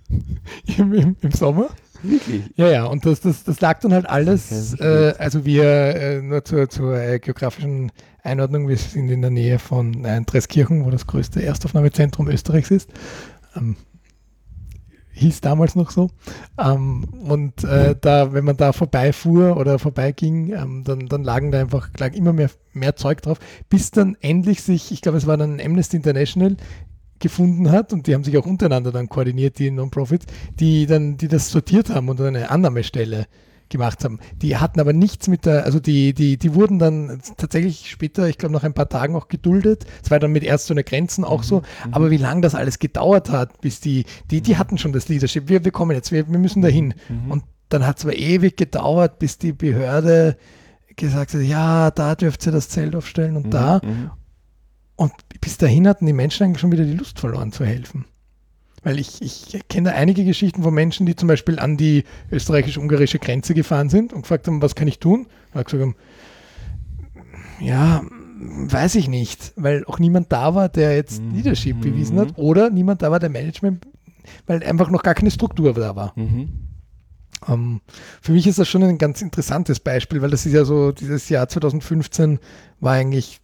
[0.77, 1.69] Im, im, im Sommer.
[2.03, 2.43] Wirklich?
[2.55, 6.43] Ja, ja, und das, das, das lag dann halt alles, äh, also wir, äh, nur
[6.43, 7.91] zur, zur äh, geografischen
[8.23, 12.89] Einordnung, wir sind in der Nähe von äh, Dreskirchen, wo das größte Erstaufnahmezentrum Österreichs ist.
[13.55, 13.75] Ähm,
[15.13, 16.09] hieß damals noch so.
[16.57, 21.59] Ähm, und äh, da, wenn man da vorbeifuhr oder vorbeiging, ähm, dann, dann lagen da
[21.59, 23.39] einfach lag immer mehr, mehr Zeug drauf,
[23.69, 26.57] bis dann endlich sich, ich glaube, es war dann Amnesty International,
[27.21, 30.25] gefunden hat und die haben sich auch untereinander dann koordiniert, die Non-Profits,
[30.59, 33.27] die dann, die das sortiert haben und eine Annahmestelle
[33.71, 34.19] gemacht haben.
[34.35, 38.37] Die hatten aber nichts mit der, also die, die, die wurden dann tatsächlich später, ich
[38.37, 39.85] glaube nach ein paar Tagen auch geduldet.
[40.03, 41.45] Es war dann mit Ärzte ohne Grenzen auch mhm.
[41.45, 41.55] so.
[41.59, 41.93] Mhm.
[41.93, 45.49] Aber wie lange das alles gedauert hat, bis die, die, die hatten schon das Leadership.
[45.49, 46.93] Wir, wir kommen jetzt, wir, wir müssen dahin.
[47.09, 47.31] Mhm.
[47.31, 50.37] Und dann hat es aber ewig gedauert, bis die Behörde
[50.95, 53.51] gesagt hat, ja, da dürft ihr das Zelt aufstellen und mhm.
[53.51, 53.81] da.
[53.83, 54.11] Mhm.
[54.97, 58.05] Und bis dahin hatten die Menschen eigentlich schon wieder die Lust verloren zu helfen.
[58.83, 63.53] Weil ich, ich kenne einige Geschichten von Menschen, die zum Beispiel an die österreichisch-ungarische Grenze
[63.53, 65.27] gefahren sind und gefragt haben, was kann ich tun?
[65.53, 65.95] Und gesagt haben,
[67.59, 68.01] ja,
[68.41, 71.35] weiß ich nicht, weil auch niemand da war, der jetzt mhm.
[71.35, 71.81] Leadership mhm.
[71.81, 73.85] bewiesen hat oder niemand da war, der Management,
[74.47, 76.13] weil einfach noch gar keine Struktur da war.
[76.15, 76.49] Mhm.
[77.47, 77.81] Um, ähm,
[78.21, 81.27] für mich ist das schon ein ganz interessantes Beispiel, weil das ist ja so, dieses
[81.29, 82.39] Jahr 2015
[82.79, 83.41] war eigentlich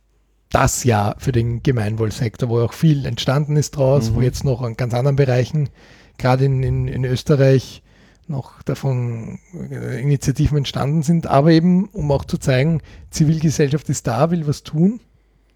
[0.50, 4.16] das Jahr für den Gemeinwohlsektor, wo auch viel entstanden ist draus, mhm.
[4.16, 5.70] wo jetzt noch an ganz anderen Bereichen,
[6.18, 7.84] gerade in, in, in Österreich,
[8.30, 14.32] noch davon äh, Initiativen entstanden sind, aber eben, um auch zu zeigen, Zivilgesellschaft ist da,
[14.32, 15.00] will was tun,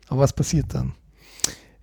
[0.07, 0.93] aber was passiert dann?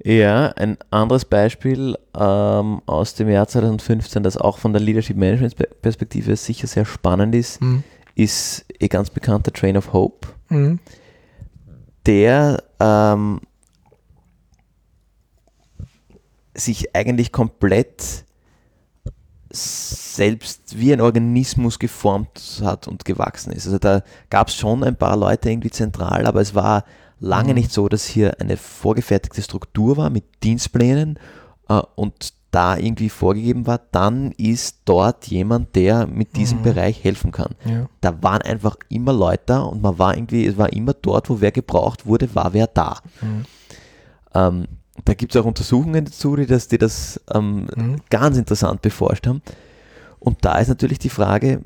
[0.02, 5.82] Ja, ein anderes Beispiel ähm, aus dem Jahr 2015, das auch von der Leadership Management
[5.82, 7.82] Perspektive sicher sehr spannend ist, mhm.
[8.14, 10.28] ist ein ganz bekannter Train of Hope.
[10.48, 10.78] Mhm
[12.08, 13.40] der ähm,
[16.54, 18.24] sich eigentlich komplett
[19.50, 23.66] selbst wie ein Organismus geformt hat und gewachsen ist.
[23.66, 26.84] Also da gab es schon ein paar Leute irgendwie zentral, aber es war
[27.20, 27.56] lange mhm.
[27.56, 31.18] nicht so, dass hier eine vorgefertigte Struktur war mit Dienstplänen
[31.68, 36.62] äh, und da irgendwie vorgegeben war, dann ist dort jemand, der mit diesem mhm.
[36.64, 37.54] Bereich helfen kann.
[37.64, 37.88] Ja.
[38.00, 41.40] Da waren einfach immer Leute da und man war irgendwie, es war immer dort, wo
[41.40, 42.98] wer gebraucht wurde, war wer da.
[43.20, 43.44] Mhm.
[44.34, 44.64] Ähm,
[45.04, 48.00] da gibt es auch Untersuchungen dazu, die das, die das ähm, mhm.
[48.10, 49.40] ganz interessant beforscht haben.
[50.18, 51.62] Und da ist natürlich die Frage,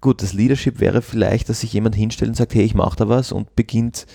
[0.00, 3.10] gut, das Leadership wäre vielleicht, dass sich jemand hinstellt und sagt, hey, ich mache da
[3.10, 4.06] was und beginnt,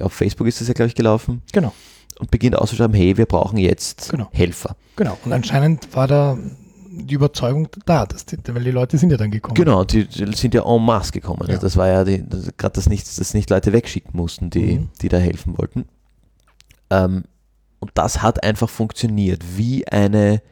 [0.00, 1.42] auf Facebook ist das ja, glaube ich, gelaufen.
[1.52, 1.72] Genau
[2.20, 4.28] und beginnt auszuschreiben, hey, wir brauchen jetzt genau.
[4.32, 4.76] Helfer.
[4.96, 6.38] Genau, und anscheinend war da
[6.90, 9.54] die Überzeugung da, dass die, weil die Leute sind ja dann gekommen.
[9.54, 11.42] Genau, die, die sind ja en masse gekommen.
[11.42, 11.54] Ja.
[11.54, 14.88] Also das war ja gerade das nicht, dass nicht Leute wegschicken mussten, die, mhm.
[15.00, 15.86] die da helfen wollten.
[16.90, 17.24] Ähm,
[17.78, 20.42] und das hat einfach funktioniert wie eine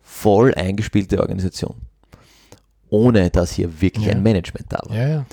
[0.00, 1.74] voll eingespielte Organisation.
[2.88, 4.12] Ohne dass hier wirklich ja.
[4.12, 4.96] ein Management da war.
[4.96, 5.26] Ja.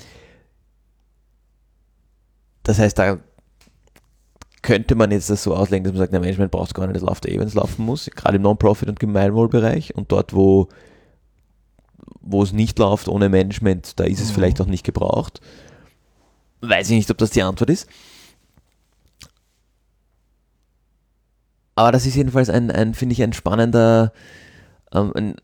[2.64, 3.20] Das heißt, da
[4.64, 7.04] könnte man jetzt das so auslegen, dass man sagt, der Management braucht gar nicht, das
[7.04, 10.70] läuft eh, wenn es laufen muss, gerade im Non-Profit- und Gemeinwohlbereich und dort, wo,
[12.22, 14.34] wo es nicht läuft ohne Management, da ist es mhm.
[14.34, 15.42] vielleicht auch nicht gebraucht.
[16.62, 17.88] Weiß ich nicht, ob das die Antwort ist.
[21.76, 24.14] Aber das ist jedenfalls ein, ein finde ich, ein spannender,
[24.94, 25.36] ähm, ein,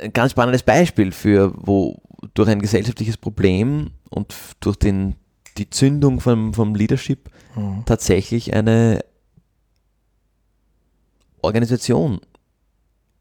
[0.00, 2.00] ein ganz spannendes Beispiel für, wo
[2.34, 5.16] durch ein gesellschaftliches Problem und durch den
[5.58, 7.82] die Zündung vom, vom Leadership mhm.
[7.86, 9.04] tatsächlich eine
[11.42, 12.20] Organisation,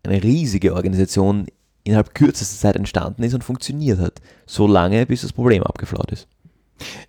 [0.03, 1.47] eine riesige Organisation
[1.83, 4.21] innerhalb kürzester Zeit entstanden ist und funktioniert hat.
[4.45, 6.27] So lange, bis das Problem abgeflaut ist.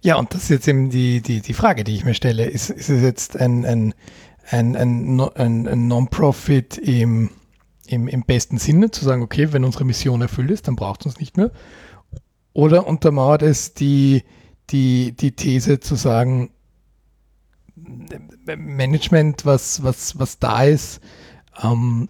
[0.01, 2.45] Ja, und das ist jetzt eben die, die, die Frage, die ich mir stelle.
[2.45, 3.95] Ist, ist es jetzt ein, ein,
[4.51, 7.31] ein, ein, ein, ein Non-Profit im,
[7.87, 11.07] im, im besten Sinne, zu sagen, okay, wenn unsere Mission erfüllt ist, dann braucht es
[11.07, 11.51] uns nicht mehr?
[12.53, 14.25] Oder untermauert es die,
[14.73, 16.51] die, die These zu sagen,
[17.77, 21.01] Management, was, was, was da ist,
[21.62, 22.09] ähm,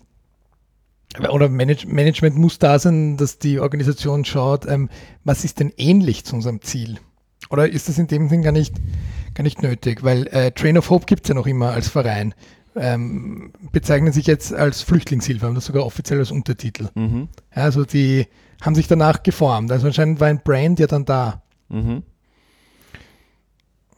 [1.31, 4.89] oder Manage Management muss da sein, dass die Organisation schaut, ähm,
[5.25, 6.99] was ist denn ähnlich zu unserem Ziel?
[7.51, 8.75] Oder ist das in dem Sinn gar nicht,
[9.35, 10.03] gar nicht nötig?
[10.03, 12.35] Weil äh, Train of Hope gibt es ja noch immer als Verein.
[12.75, 16.89] Ähm, bezeichnen sich jetzt als Flüchtlingshilfe, haben das sogar offiziell als Untertitel.
[16.95, 17.29] Mhm.
[17.51, 18.27] Also die
[18.63, 19.71] haben sich danach geformt.
[19.71, 21.43] Also anscheinend war ein Brand ja dann da.
[21.69, 22.05] Mhm.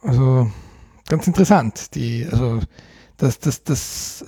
[0.05, 0.51] Also
[1.07, 1.95] ganz interessant.
[1.95, 2.59] Die, also
[3.17, 4.25] das, das, das,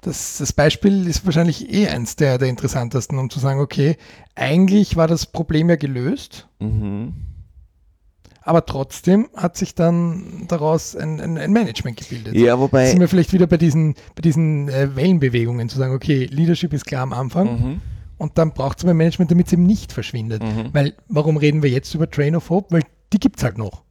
[0.00, 3.96] das, das Beispiel ist wahrscheinlich eh eins der, der interessantesten, um zu sagen, okay,
[4.34, 6.48] eigentlich war das Problem ja gelöst.
[6.58, 7.14] Mhm.
[8.42, 12.34] aber trotzdem hat sich dann daraus ein, ein, ein Management gebildet.
[12.34, 12.86] Ja, wobei.
[12.90, 16.84] Sind wir vielleicht wieder bei diesen, bei diesen äh, Wellenbewegungen zu sagen, okay, Leadership ist
[16.84, 17.46] klar am Anfang.
[17.46, 17.80] Mhm.
[18.18, 20.42] Und dann braucht es ein Management, damit es eben nicht verschwindet.
[20.42, 20.70] Mhm.
[20.72, 22.66] Weil, warum reden wir jetzt über Train of Hope?
[22.70, 22.82] Weil
[23.12, 23.82] die gibt es halt noch.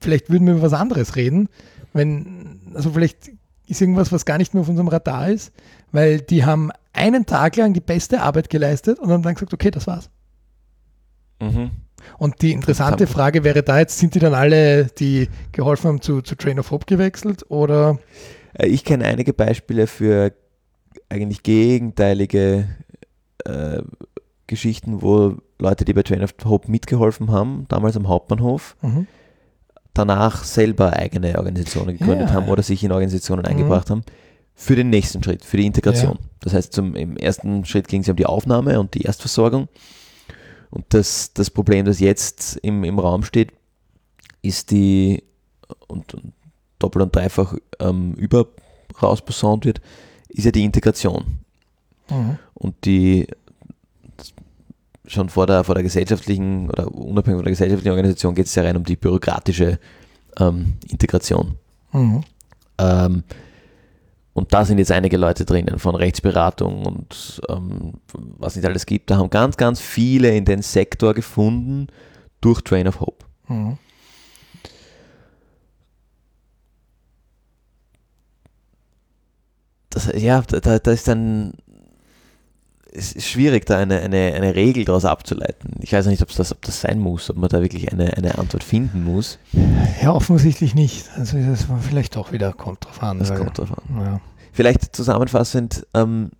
[0.00, 1.48] Vielleicht würden wir über was anderes reden,
[1.92, 3.30] wenn, also vielleicht
[3.66, 5.52] ist irgendwas, was gar nicht mehr auf unserem Radar ist,
[5.92, 9.70] weil die haben einen Tag lang die beste Arbeit geleistet und haben dann gesagt, okay,
[9.70, 10.10] das war's.
[11.40, 11.70] Mhm.
[12.18, 16.22] Und die interessante Frage wäre da jetzt, sind die dann alle, die geholfen haben, zu,
[16.22, 17.98] zu Train of Hope gewechselt oder?
[18.54, 20.32] Äh, Ich kenne einige Beispiele für
[21.08, 22.68] eigentlich gegenteilige
[23.44, 23.82] äh,
[24.46, 29.06] Geschichten, wo Leute, die bei Train of Hope mitgeholfen haben, damals am Hauptbahnhof, Mhm.
[29.96, 32.34] Danach selber eigene Organisationen gegründet Ja.
[32.34, 33.48] haben oder sich in Organisationen Mhm.
[33.48, 34.02] eingebracht haben,
[34.54, 36.18] für den nächsten Schritt, für die Integration.
[36.40, 39.68] Das heißt, zum, im ersten Schritt ging es um die Aufnahme und die Erstversorgung.
[40.70, 43.52] Und das, das Problem, das jetzt im, im Raum steht,
[44.42, 45.22] ist die,
[45.88, 46.32] und, und
[46.78, 48.46] doppelt und dreifach ähm, über
[49.02, 49.80] rausposaunt wird,
[50.28, 51.38] ist ja die Integration.
[52.10, 52.38] Mhm.
[52.54, 53.26] Und die
[55.06, 58.62] schon vor der, vor der gesellschaftlichen oder unabhängig von der gesellschaftlichen Organisation geht es ja
[58.62, 59.78] rein um die bürokratische
[60.38, 61.56] ähm, Integration.
[61.92, 62.24] Mhm.
[62.78, 63.22] Ähm,
[64.32, 69.10] und da sind jetzt einige Leute drinnen von Rechtsberatung und ähm, was nicht alles gibt.
[69.10, 71.86] Da haben ganz, ganz viele in den Sektor gefunden
[72.42, 73.24] durch Train of Hope.
[73.48, 73.78] Mhm.
[79.90, 81.54] Das, ja, da- da, da ist dann
[82.96, 85.74] es ist schwierig, da eine, eine, eine Regel daraus abzuleiten.
[85.80, 88.38] Ich weiß nicht, ob das, ob das sein muss, ob man da wirklich eine, eine
[88.38, 89.38] Antwort finden muss.
[90.02, 91.06] Ja, offensichtlich nicht.
[91.16, 93.18] Also das war vielleicht auch wieder, kommt drauf an.
[93.18, 94.00] Das weil- kommt drauf an.
[94.00, 94.20] Ja.
[94.52, 96.30] Vielleicht zusammenfassend, ähm,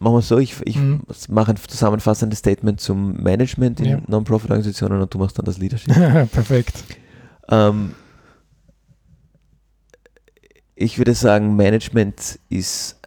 [0.00, 1.02] machen wir es so, ich, ich Mhm.
[1.28, 3.98] mache ein zusammenfassendes Statement zum Management in Ja.
[4.08, 5.92] Non-Profit-Organisationen und du machst dann das Leadership.
[6.32, 6.82] Perfekt.
[7.48, 7.94] ähm,
[10.74, 12.98] ich würde sagen, Management ist,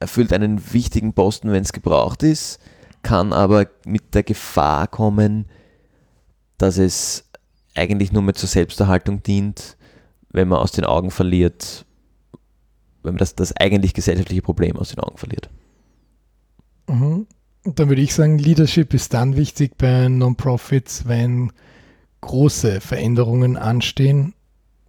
[0.00, 2.58] erfüllt einen wichtigen Posten, wenn es gebraucht ist,
[3.02, 5.46] kann aber mit der Gefahr kommen,
[6.58, 7.24] dass es
[7.74, 9.76] eigentlich nur mehr zur Selbsterhaltung dient,
[10.30, 11.84] wenn man aus den Augen verliert,
[13.02, 15.48] wenn man das, das eigentlich gesellschaftliche Problem aus den Augen verliert.
[16.88, 17.26] Mhm.
[17.62, 21.52] Und dann würde ich sagen, Leadership ist dann wichtig bei Non-Profits, wenn
[22.22, 24.34] große Veränderungen anstehen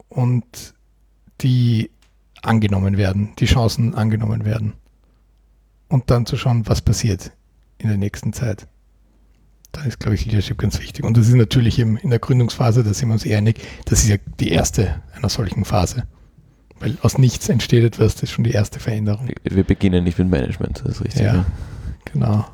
[0.07, 0.73] und
[1.41, 1.91] die
[2.41, 4.73] angenommen werden, die Chancen angenommen werden.
[5.91, 7.31] Und dann zu schauen, was passiert
[7.77, 8.67] in der nächsten Zeit.
[9.73, 11.03] Da ist, glaube ich, Leadership ganz wichtig.
[11.05, 14.03] Und das ist natürlich im, in der Gründungsphase, da sind wir uns eh einig, das
[14.03, 16.03] ist ja die erste einer solchen Phase.
[16.79, 19.29] Weil aus nichts entsteht etwas, das ist schon die erste Veränderung.
[19.43, 21.21] Wir- beginnen nicht mit Management, das ist richtig.
[21.23, 21.33] Ja.
[21.33, 21.45] ne?
[22.11, 22.45] Genau.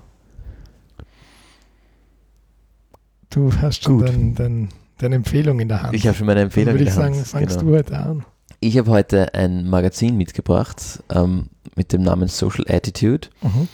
[3.29, 4.09] Du hast schon Gut.
[4.09, 5.95] dein, dein, deine Empfehlung in der Hand.
[5.95, 7.27] Ich habe schon meine Dann Empfehlung würde in ich der sagen, Hand.
[7.27, 7.71] fangst genau.
[7.71, 8.25] du heute an.
[8.59, 11.47] Ich habe heute ein Magazin mitgebracht ähm,
[11.77, 13.67] mit dem Namen Social Attitude Mhm.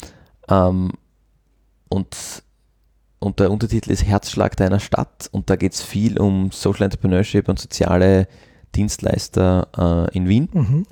[0.49, 0.91] ähm,
[1.89, 2.43] und,
[3.19, 7.47] und der Untertitel ist Herzschlag deiner Stadt und da geht es viel um Social Entrepreneurship
[7.49, 8.27] und soziale
[8.75, 10.49] Dienstleister äh, in Wien.
[10.51, 10.85] Mhm.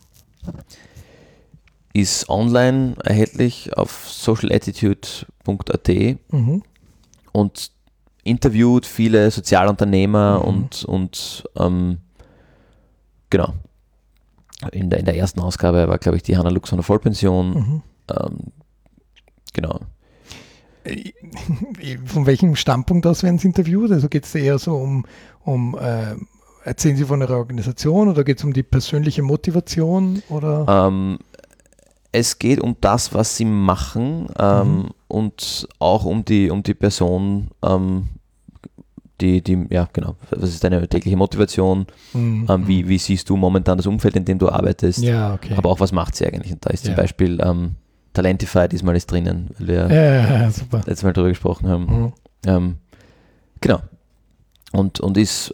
[1.93, 5.89] Ist online erhältlich auf socialattitude.at
[6.31, 6.63] Mhm.
[7.33, 7.71] und
[8.23, 10.45] interviewt viele Sozialunternehmer Mhm.
[10.45, 11.97] und, und ähm,
[13.29, 13.53] genau.
[14.71, 17.49] In der, in der ersten Ausgabe war, glaube ich, die Hanna Lux von der Vollpension.
[17.53, 17.81] Mhm.
[18.09, 18.37] Ähm,
[19.53, 19.79] genau.
[20.83, 21.11] Äh,
[22.05, 23.91] Von welchem Standpunkt aus werden Sie interviewt?
[23.91, 25.05] Also geht es eher so um,
[25.43, 26.15] um äh,
[26.63, 30.21] erzählen Sie von Ihrer Organisation oder geht es um die persönliche Motivation?
[30.29, 30.65] Oder?
[30.87, 31.19] Ähm,
[32.11, 34.89] es geht um das, was sie machen ähm, Mhm.
[35.07, 38.09] und auch um die, um die Person, ähm,
[39.21, 42.47] die, die, ja genau, was ist deine tägliche Motivation, Mhm.
[42.49, 45.53] ähm, wie, wie siehst du momentan das Umfeld, in dem du arbeitest, Ja, okay.
[45.55, 46.51] aber auch was macht sie eigentlich?
[46.53, 46.97] Und da ist zum Ja.
[47.01, 47.75] Beispiel ähm,
[48.13, 50.77] Talentify diesmal ist drinnen, weil wir ja, ja, super.
[50.79, 51.85] letztes Mal darüber gesprochen haben.
[51.85, 52.13] Mhm.
[52.45, 52.75] Ähm,
[53.61, 53.79] genau.
[54.73, 55.53] Und, und ist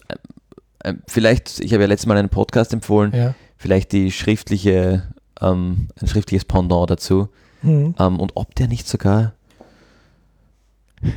[0.84, 3.36] äh, äh, vielleicht, ich habe ja letztes Mal einen Podcast empfohlen, Ja.
[3.58, 5.04] vielleicht die schriftliche,
[5.42, 7.30] ähm, ein schriftliches Pendant dazu.
[7.62, 7.94] Mhm.
[8.00, 9.34] Ähm, und ob der nicht sogar,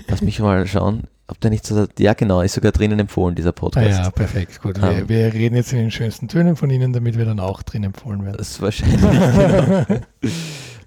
[0.09, 3.51] lass mich mal schauen, ob der nicht sogar, ja genau, ist sogar drinnen empfohlen, dieser
[3.51, 3.89] Ah, Podcast.
[3.89, 4.61] ja, perfekt.
[4.61, 4.81] Gut.
[4.81, 5.09] Wir, Ähm.
[5.09, 8.25] wir reden jetzt in den schönsten Tönen von Ihnen, damit wir dann auch drin empfohlen
[8.25, 8.37] werden.
[8.39, 10.01] Das ist wahrscheinlich, genau.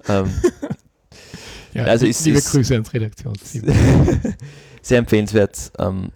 [0.10, 0.30] ähm,
[1.74, 3.64] Ja, Also ist- liebe ist- Grüße ans Redaktionsteam.
[4.82, 6.10] sehr empfehlenswert, ähm,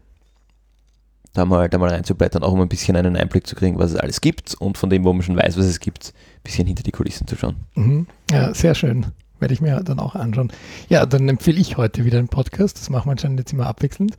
[1.33, 3.97] da mal, da mal reinzublättern, auch um ein bisschen einen Einblick zu kriegen, was es
[3.97, 6.83] alles gibt und von dem, wo man schon weiß, was es gibt, ein bisschen hinter
[6.83, 7.55] die Kulissen zu schauen.
[7.75, 8.07] Mhm.
[8.31, 9.07] Ja, sehr schön.
[9.39, 10.51] Werde ich mir dann auch anschauen.
[10.89, 12.79] Ja, dann empfehle ich heute wieder einen Podcast.
[12.79, 14.17] Das machen wir anscheinend jetzt immer abwechselnd.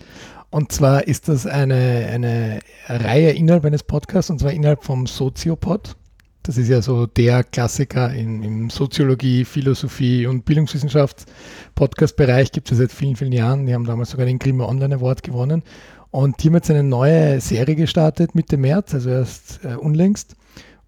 [0.51, 5.97] Und zwar ist das eine, eine Reihe innerhalb eines Podcasts, und zwar innerhalb vom Soziopod.
[6.43, 12.53] Das ist ja so der Klassiker in, im Soziologie, Philosophie und Bildungswissenschafts-Podcast-Bereich.
[12.53, 13.67] Gibt es seit vielen, vielen Jahren.
[13.67, 15.63] Die haben damals sogar den Grimme Online Award gewonnen.
[16.11, 20.37] Und die haben jetzt eine neue Serie gestartet Mitte März, also erst äh, unlängst.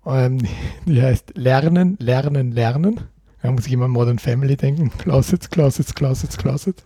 [0.07, 0.39] Ähm,
[0.87, 3.01] die heißt Lernen, Lernen, Lernen.
[3.43, 4.91] Da muss ich immer Modern Family denken.
[4.99, 6.83] Closets, Closets, Closets.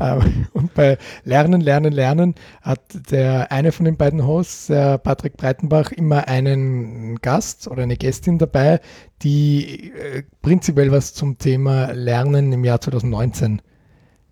[0.00, 2.80] Ähm, und bei Lernen, Lernen, Lernen hat
[3.10, 8.38] der eine von den beiden Hosts, der Patrick Breitenbach, immer einen Gast oder eine Gästin
[8.38, 8.80] dabei,
[9.22, 13.62] die äh, prinzipiell was zum Thema Lernen im Jahr 2019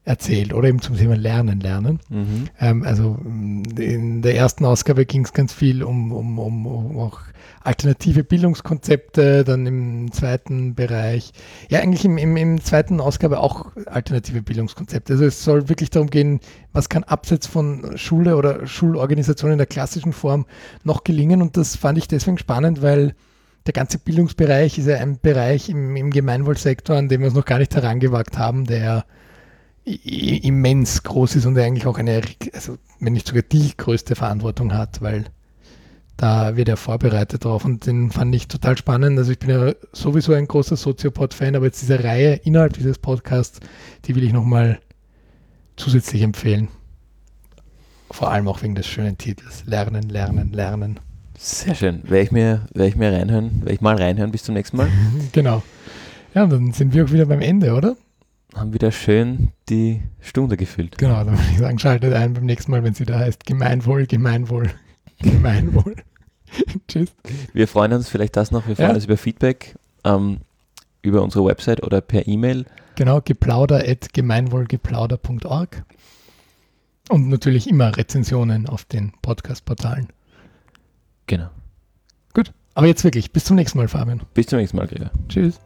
[0.04, 2.00] erzählt oder eben zum Thema Lernen, Lernen.
[2.08, 2.48] Mhm.
[2.58, 7.20] Ähm, also in der ersten Ausgabe ging es ganz viel um, um, um, um auch
[7.62, 11.32] alternative Bildungskonzepte, dann im zweiten Bereich,
[11.68, 15.12] ja eigentlich im, im, im zweiten Ausgabe auch alternative Bildungskonzepte.
[15.12, 16.40] Also es soll wirklich darum gehen,
[16.72, 20.46] was kann abseits von Schule oder Schulorganisation in der klassischen Form
[20.82, 23.14] noch gelingen und das fand ich deswegen spannend, weil
[23.66, 27.44] der ganze Bildungsbereich ist ja ein Bereich im, im Gemeinwohlsektor, an dem wir uns noch
[27.44, 29.04] gar nicht herangewagt haben, der
[29.84, 32.20] immens groß ist und eigentlich auch eine,
[32.52, 35.24] also wenn nicht sogar die größte Verantwortung hat, weil
[36.16, 39.18] da wird er vorbereitet drauf und den fand ich total spannend.
[39.18, 43.60] Also ich bin ja sowieso ein großer Soziopod-Fan, aber jetzt diese Reihe innerhalb dieses Podcasts,
[44.04, 44.80] die will ich nochmal
[45.76, 46.68] zusätzlich empfehlen.
[48.10, 49.64] Vor allem auch wegen des schönen Titels.
[49.64, 51.00] Lernen, lernen, lernen.
[51.38, 52.02] Sehr schön.
[52.02, 54.88] Werde ich mir, werde ich mir reinhören, werde ich mal reinhören bis zum nächsten Mal.
[55.32, 55.62] genau.
[56.34, 57.96] Ja, dann sind wir auch wieder beim Ende, oder?
[58.54, 60.98] Haben wieder schön die Stunde gefüllt.
[60.98, 64.06] Genau, dann würde ich sagen, schaltet ein beim nächsten Mal, wenn es wieder heißt Gemeinwohl,
[64.06, 64.70] Gemeinwohl,
[65.20, 65.96] Gemeinwohl.
[66.88, 67.10] Tschüss.
[67.52, 68.94] Wir freuen uns, vielleicht das noch, wir freuen ja.
[68.96, 70.38] uns über Feedback ähm,
[71.02, 72.66] über unsere Website oder per E-Mail.
[72.96, 75.84] Genau, geplauder at gemeinwohlgeplauder.org
[77.08, 80.08] und natürlich immer Rezensionen auf den Podcast-Portalen.
[81.26, 81.48] Genau.
[82.34, 84.22] Gut, aber jetzt wirklich, bis zum nächsten Mal, Fabian.
[84.34, 85.10] Bis zum nächsten Mal, Gregor.
[85.28, 85.60] Tschüss.